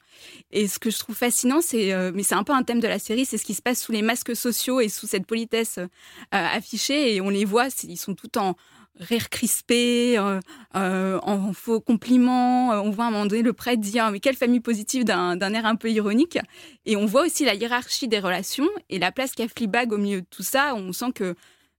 Et 0.50 0.70
ce 0.70 0.80
que 0.80 0.90
je 0.90 0.98
trouve 0.98 1.14
fascinant, 1.14 1.60
c'est 1.60 1.92
euh, 1.92 2.14
mais 2.16 2.24
c'est 2.24 2.36
un 2.36 2.46
peu 2.46 2.54
un 2.54 2.64
thème 2.64 2.80
de 2.80 2.88
la 2.88 3.00
série, 3.00 3.26
c'est 3.26 3.38
ce 3.38 3.44
qui 3.44 3.54
se 3.54 3.62
passe 3.62 3.82
sous 3.82 3.92
les 3.92 4.02
masques 4.02 4.34
sociaux 4.34 4.80
et 4.80 4.88
sous 4.88 5.08
cette 5.08 5.26
politesse 5.26 5.78
affichée 6.32 7.16
et 7.16 7.20
on 7.20 7.28
les 7.28 7.44
voit, 7.44 7.68
ils 7.84 7.98
sont 7.98 8.16
tout 8.16 8.38
en 8.38 8.56
rire 8.98 9.28
crispé, 9.30 10.18
en 10.74 11.54
faux 11.54 11.82
compliments. 11.82 12.70
On 12.82 12.90
voit 12.92 13.06
à 13.06 13.08
un 13.10 13.12
moment 13.12 13.26
donné 13.26 13.42
le 13.42 13.52
prêtre 13.52 13.82
dire 13.82 14.10
mais 14.12 14.22
quelle 14.22 14.38
famille 14.38 14.62
positive 14.62 15.04
d'un 15.04 15.36
d'un 15.36 15.54
air 15.54 15.66
un 15.66 15.76
peu 15.76 15.92
ironique. 15.92 16.40
Et 16.86 16.96
on 16.96 17.06
voit 17.06 17.26
aussi 17.26 17.44
la 17.44 17.56
hiérarchie 17.56 18.08
des 18.08 18.20
relations 18.20 18.70
et 18.90 19.00
la 19.00 19.12
place 19.12 19.34
qu'a 19.34 19.50
Fleabag 19.50 19.92
au 19.92 19.98
milieu 19.98 20.22
de 20.22 20.28
tout 20.30 20.44
ça. 20.44 20.76
On 20.76 20.94
sent 20.94 21.12
que 21.14 21.36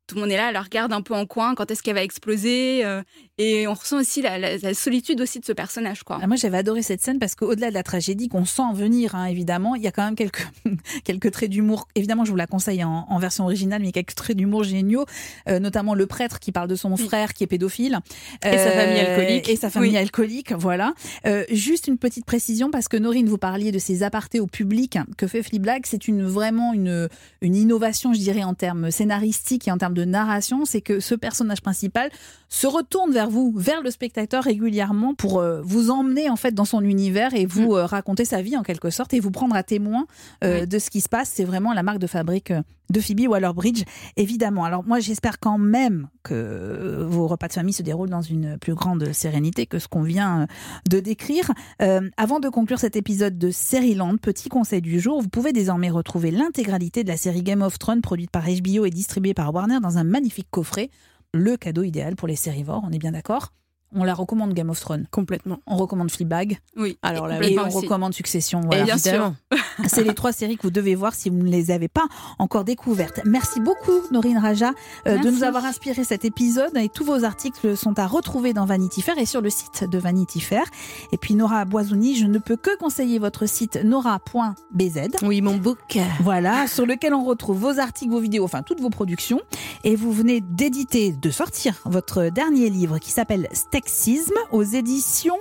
tout 0.09 0.15
le 0.17 0.23
monde 0.23 0.31
est 0.33 0.37
là, 0.37 0.49
elle 0.49 0.55
la 0.55 0.63
regarde 0.63 0.93
un 0.93 1.03
peu 1.03 1.15
en 1.15 1.27
coin, 1.27 1.55
quand 1.55 1.71
est-ce 1.71 1.83
qu'elle 1.83 1.95
va 1.95 2.03
exploser. 2.03 2.85
euh, 2.85 3.03
et 3.41 3.69
on 3.69 3.75
ressent 3.75 3.99
aussi 4.01 4.21
la, 4.21 4.37
la- 4.37 4.57
la 4.57 4.75
solitude 4.75 5.21
aussi 5.21 5.39
de 5.39 5.45
ce 5.45 5.53
personnage. 5.53 6.03
Quoi. 6.03 6.19
Ah, 6.21 6.27
Moi, 6.27 6.35
j'avais 6.35 6.57
adoré 6.59 6.83
cette 6.83 7.01
scène 7.01 7.21
parce 7.21 7.37
qu'au-delà 7.37 7.69
de 7.69 7.75
la 7.75 7.85
tragédie 7.85 8.29
qu'on 8.29 8.45
sent 8.45 8.63
venir, 8.75 9.15
hein, 9.15 9.27
évidemment, 9.27 9.77
il 9.77 9.83
y 9.83 9.87
a 9.87 9.93
quand 9.93 10.03
même 10.05 10.17
quelques, 10.17 10.45
quelques 11.05 11.31
traits 11.31 11.51
d'humour. 11.51 11.87
Évidemment, 11.95 12.25
je 12.25 12.31
vous 12.31 12.37
la 12.37 12.49
conseille 12.49 12.83
en, 12.83 13.07
en 13.09 13.19
version 13.21 13.45
originale, 13.45 13.83
mais 13.83 13.93
quelques 13.93 14.17
traits 14.17 14.37
d'humour 14.37 14.65
géniaux, 14.65 15.05
euh, 15.49 15.61
notamment 15.61 15.95
le 15.95 16.07
prêtre 16.07 16.41
qui 16.41 16.51
parle 16.51 16.67
de 16.69 16.75
son 16.75 16.97
frère 16.97 17.33
qui 17.33 17.45
est 17.45 17.47
pédophile. 17.47 18.01
Et 18.45 18.59
sa 18.59 18.73
famille 18.73 18.99
alcoolique. 18.99 19.49
Et 19.49 19.57
sa 19.57 19.71
famille 19.71 19.91
Oui. 19.93 19.97
alcoolique, 19.99 20.53
voilà. 20.53 20.95
Euh, 21.27 21.45
juste 21.53 21.87
une 21.87 21.99
petite 21.99 22.25
précision, 22.25 22.71
parce 22.73 22.89
que 22.89 22.97
Norine, 22.97 23.29
vous 23.29 23.39
parliez 23.39 23.71
de 23.71 23.79
ces 23.79 24.03
apartés 24.03 24.41
au 24.41 24.47
public 24.49 24.99
que 25.17 25.29
fait 25.29 25.45
Fleabag. 25.45 25.83
C'est 25.87 26.09
une, 26.09 26.25
vraiment 26.25 26.73
une, 26.73 27.09
une 27.41 27.55
innovation, 27.55 28.13
je 28.15 28.19
dirais, 28.19 28.43
en 28.43 28.55
termes 28.55 28.91
scénaristiques 28.91 29.69
et 29.69 29.71
en 29.71 29.79
termes 29.79 29.95
de 29.95 29.98
narration. 30.05 30.65
C'est 30.65 30.81
que 30.81 31.01
ce 31.01 31.15
personnage 31.15 31.61
principal 31.61 32.11
se 32.49 32.67
retourne 32.67 33.13
vers 33.13 33.31
vous, 33.31 33.53
vers 33.57 33.83
le 33.83 33.91
spectateur 33.91 34.45
régulièrement 34.45 35.15
pour 35.15 35.39
euh, 35.39 35.61
vous 35.63 35.91
emmener 35.91 36.31
en 36.31 36.37
fait 36.37 36.55
dans 36.55 36.65
son 36.65 36.83
univers 36.83 37.35
et 37.35 37.47
vous 37.47 37.75
euh, 37.75 37.85
raconter 37.85 38.25
sa 38.25 38.43
vie 38.43 38.57
en 38.57 38.63
quelque 38.63 38.91
sorte 38.91 39.15
et 39.15 39.21
vous 39.21 39.31
prendre 39.31 39.55
à 39.55 39.63
témoin 39.63 40.07
euh, 40.45 40.67
de 40.67 40.79
ce 40.79 40.91
qui 40.91 41.01
se 41.01 41.09
passe. 41.09 41.31
C'est 41.35 41.45
vraiment 41.45 41.73
la 41.73 41.83
marque 41.83 41.99
de 41.99 42.07
fabrique 42.07 42.53
de 42.91 43.01
Phoebe 43.01 43.29
Waller-Bridge, 43.29 43.85
évidemment. 44.17 44.65
Alors 44.65 44.85
moi, 44.85 45.01
j'espère 45.01 45.39
quand 45.39 45.59
même 45.59 46.09
que 46.23 47.05
vos 47.09 47.27
repas 47.27 47.49
de 47.49 47.53
famille 47.53 47.73
se 47.73 47.83
déroulent 47.83 48.11
dans 48.11 48.23
une 48.23 48.59
plus 48.59 48.75
grande 48.75 49.13
sérénité 49.13 49.67
que 49.67 49.79
ce 49.79 49.89
qu'on 49.89 50.03
vient 50.03 50.43
euh, 50.43 50.47
de 50.91 51.01
décrire. 51.01 51.51
Euh, 51.83 52.09
avant 52.17 52.41
de 52.41 52.49
conclure 52.49 52.79
cet 52.79 52.97
épisode 52.97 53.39
de 53.39 53.51
Série-Land, 53.51 54.19
petit 54.19 54.49
conseil 54.49 54.83
du 54.83 55.01
jour, 55.01 55.21
vous 55.21 55.29
pouvez 55.29 55.53
désormais 55.53 55.91
retrouver 55.91 56.31
l'intégralité 56.31 57.05
de 57.05 57.09
la 57.09 57.17
série 57.17 57.43
Game 57.43 57.63
of 57.63 57.79
Thrones 57.79 58.03
produite 58.03 58.31
par 58.31 58.45
HBO 58.45 58.85
et 58.85 58.91
distribuée 58.91 59.35
par 59.35 59.55
Warner 59.55 59.79
dans 59.83 59.99
un 59.99 60.05
magnifique 60.05 60.49
coffret. 60.51 60.91
Le 61.35 61.57
cadeau 61.57 61.83
idéal 61.83 62.17
pour 62.17 62.29
les 62.29 62.37
sérivores, 62.37 62.83
on 62.87 62.93
est 62.93 62.99
bien 62.99 63.13
d'accord? 63.13 63.53
On 63.95 64.05
la 64.05 64.15
recommande 64.15 64.53
Game 64.55 64.71
of 64.71 64.81
Thrones. 64.81 65.07
Complètement. 65.11 65.59
On 65.67 65.77
recommande 65.77 66.11
Fleabag. 66.11 66.59
Oui. 66.77 66.99
Alors 67.03 67.27
là, 67.27 67.43
Et 67.43 67.59
on 67.59 67.67
aussi. 67.67 67.77
recommande 67.79 68.15
Succession. 68.15 68.61
Voilà. 68.61 68.85
bien 68.85 68.95
Évidemment. 68.97 69.35
C'est 69.87 70.05
les 70.05 70.15
trois 70.15 70.33
séries 70.33 70.57
que 70.57 70.63
vous 70.63 70.71
devez 70.71 70.95
voir 70.95 71.15
si 71.15 71.31
vous 71.31 71.37
ne 71.37 71.49
les 71.51 71.71
avez 71.71 71.89
pas 71.89 72.07
encore 72.39 72.65
découvertes. 72.65 73.21
Merci 73.25 73.61
beaucoup, 73.61 73.93
Norine 74.11 74.39
Raja, 74.39 74.73
euh, 75.07 75.19
de 75.19 75.31
nous 75.31 75.45
avoir 75.45 75.65
inspiré 75.65 76.05
cet 76.05 76.25
épisode. 76.25 76.77
Et 76.77 76.89
tous 76.89 77.05
vos 77.05 77.25
articles 77.25 77.77
sont 77.77 77.99
à 77.99 78.07
retrouver 78.07 78.53
dans 78.53 78.65
Vanity 78.67 79.03
Fair 79.03 79.19
et 79.19 79.27
sur 79.27 79.41
le 79.41 79.51
site 79.51 79.85
de 79.89 79.99
Vanity 79.99 80.41
Fair. 80.41 80.65
Et 81.13 81.17
puis, 81.17 81.35
Nora 81.35 81.65
Boisouni, 81.65 82.17
je 82.17 82.27
ne 82.27 82.39
peux 82.39 82.57
que 82.57 82.77
conseiller 82.79 83.19
votre 83.19 83.47
site 83.47 83.79
nora.bz. 83.85 85.09
Oui, 85.23 85.41
mon 85.41 85.57
book. 85.57 85.99
Voilà, 86.21 86.67
sur 86.67 86.87
lequel 86.87 87.15
on 87.15 87.25
retrouve 87.25 87.59
vos 87.59 87.79
articles, 87.79 88.11
vos 88.11 88.21
vidéos, 88.21 88.45
enfin 88.45 88.63
toutes 88.63 88.81
vos 88.81 88.91
productions. 88.91 89.41
Et 89.85 89.97
vous 89.97 90.13
venez 90.13 90.41
d'éditer, 90.41 91.13
de 91.13 91.31
sortir 91.31 91.81
votre 91.85 92.25
dernier 92.31 92.69
livre 92.71 92.99
qui 92.99 93.11
s'appelle 93.11 93.49
Stexisme 93.79 94.35
aux 94.51 94.65
éditions 94.65 95.39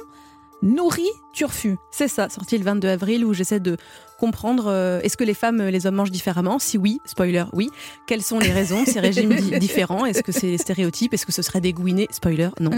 Nourri 0.62 1.08
Turfu. 1.34 1.78
C'est 1.89 2.08
ça, 2.08 2.30
sorti 2.30 2.56
le 2.60 2.63
22 2.63 2.88
avril, 2.88 3.26
où 3.26 3.34
j'essaie 3.34 3.60
de 3.60 3.78
comprendre 4.19 4.67
euh, 4.67 5.00
est-ce 5.02 5.17
que 5.17 5.23
les 5.23 5.34
femmes 5.34 5.60
les 5.63 5.88
hommes 5.88 5.95
mangent 5.95 6.12
différemment? 6.12 6.60
Si 6.60 6.78
oui, 6.78 7.00
spoiler, 7.06 7.45
oui. 7.54 7.71
Quelles 8.06 8.21
sont 8.21 8.38
les 8.38 8.52
raisons 8.52 8.86
ces 8.86 9.00
régimes 9.00 9.34
di- 9.34 9.58
différents? 9.60 10.06
Est-ce 10.06 10.21
que 10.21 10.32
c'est 10.32 10.45
les 10.47 10.60
stéréotypes? 10.60 11.15
Est-ce 11.15 11.26
que 11.26 11.32
ce 11.32 11.41
serait 11.41 11.62
dégouiné? 11.62 12.08
Spoiler, 12.12 12.50
non. 12.60 12.71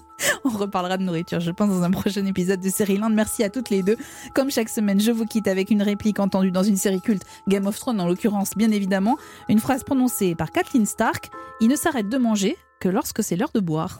On 0.44 0.50
reparlera 0.50 0.98
de 0.98 1.02
nourriture, 1.04 1.40
je 1.40 1.50
pense, 1.50 1.70
dans 1.70 1.82
un 1.82 1.90
prochain 1.90 2.24
épisode 2.26 2.60
de 2.60 2.68
Série 2.68 2.98
Land. 2.98 3.10
Merci 3.10 3.42
à 3.42 3.48
toutes 3.48 3.70
les 3.70 3.82
deux. 3.82 3.96
Comme 4.34 4.50
chaque 4.50 4.68
semaine, 4.68 5.00
je 5.00 5.12
vous 5.12 5.24
quitte 5.24 5.48
avec 5.48 5.70
une 5.70 5.80
réplique 5.82 6.18
entendue 6.20 6.50
dans 6.50 6.62
une 6.62 6.76
série 6.76 7.00
culte, 7.00 7.22
Game 7.48 7.66
of 7.66 7.78
Thrones 7.78 8.00
en 8.02 8.06
l'occurrence, 8.06 8.50
bien 8.54 8.70
évidemment. 8.70 9.16
Une 9.48 9.60
phrase 9.60 9.82
prononcée 9.82 10.34
par 10.34 10.50
Kathleen 10.50 10.84
Stark 10.84 11.30
Il 11.62 11.68
ne 11.68 11.76
s'arrête 11.76 12.10
de 12.10 12.18
manger 12.18 12.54
que 12.80 12.90
lorsque 12.90 13.22
c'est 13.22 13.36
l'heure 13.36 13.52
de 13.54 13.60
boire. 13.60 13.98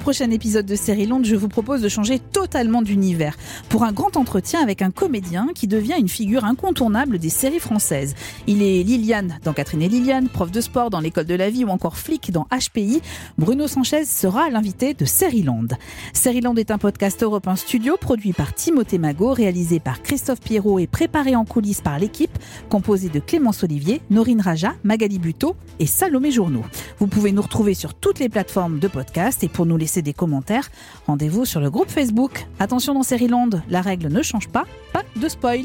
Prochain 0.00 0.30
épisode 0.30 0.64
de 0.64 0.76
Série 0.76 1.04
Londe, 1.04 1.26
je 1.26 1.36
vous 1.36 1.48
propose 1.48 1.82
de 1.82 1.88
changer 1.88 2.18
totalement 2.18 2.80
d'univers 2.80 3.36
pour 3.68 3.84
un 3.84 3.92
grand 3.92 4.16
entretien 4.16 4.60
avec 4.60 4.80
un 4.80 4.90
comédien 4.90 5.48
qui 5.54 5.66
devient 5.66 5.96
une 5.98 6.08
figure 6.08 6.44
incontournable 6.44 7.18
des 7.18 7.28
séries 7.28 7.60
françaises. 7.60 8.14
Il 8.46 8.62
est 8.62 8.82
Liliane 8.82 9.38
dans 9.44 9.52
Catherine 9.52 9.82
et 9.82 9.88
Liliane, 9.88 10.28
prof 10.28 10.50
de 10.50 10.60
sport 10.62 10.88
dans 10.88 11.00
l'école 11.00 11.26
de 11.26 11.34
la 11.34 11.50
vie 11.50 11.64
ou 11.64 11.68
encore 11.68 11.98
flic 11.98 12.32
dans 12.32 12.46
HPI. 12.50 13.02
Bruno 13.36 13.68
Sanchez 13.68 14.06
sera 14.06 14.48
l'invité 14.48 14.94
de 14.94 15.04
Série 15.04 15.42
Londe. 15.42 15.74
Série 16.14 16.40
Londe 16.40 16.58
est 16.58 16.70
un 16.70 16.78
podcast 16.78 17.22
Europe 17.22 17.46
1 17.46 17.56
Studio 17.56 17.96
produit 18.00 18.32
par 18.32 18.54
Timothée 18.54 18.98
Magot, 18.98 19.34
réalisé 19.34 19.80
par 19.80 20.02
Christophe 20.02 20.40
Pierrot 20.40 20.78
et 20.78 20.86
préparé 20.86 21.36
en 21.36 21.44
coulisses 21.44 21.82
par 21.82 21.98
l'équipe 21.98 22.38
composée 22.70 23.10
de 23.10 23.20
Clémence 23.20 23.62
Olivier, 23.64 24.00
Norine 24.08 24.40
Raja, 24.40 24.72
Magali 24.82 25.18
Buteau 25.18 25.56
et 25.78 25.86
Salomé 25.86 26.30
Journeau. 26.30 26.64
Vous 26.98 27.06
pouvez 27.06 27.32
nous 27.32 27.42
retrouver 27.42 27.74
sur 27.74 27.92
toutes 27.92 28.18
les 28.18 28.30
plateformes 28.30 28.78
de 28.78 28.88
podcast 28.88 29.44
et 29.44 29.48
pour 29.48 29.66
nous 29.66 29.76
laisser 29.76 29.89
des 29.98 30.14
commentaires, 30.14 30.70
rendez-vous 31.06 31.44
sur 31.44 31.60
le 31.60 31.70
groupe 31.70 31.90
Facebook. 31.90 32.46
Attention 32.58 32.94
dans 32.94 33.02
Série 33.02 33.28
Land, 33.28 33.50
la 33.68 33.80
règle 33.80 34.08
ne 34.08 34.22
change 34.22 34.48
pas, 34.48 34.64
pas 34.92 35.02
de 35.16 35.28
spoil. 35.28 35.64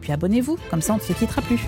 Puis 0.00 0.12
abonnez-vous, 0.12 0.56
comme 0.70 0.82
ça 0.82 0.94
on 0.94 0.96
ne 0.96 1.02
se 1.02 1.12
quittera 1.12 1.42
plus. 1.42 1.60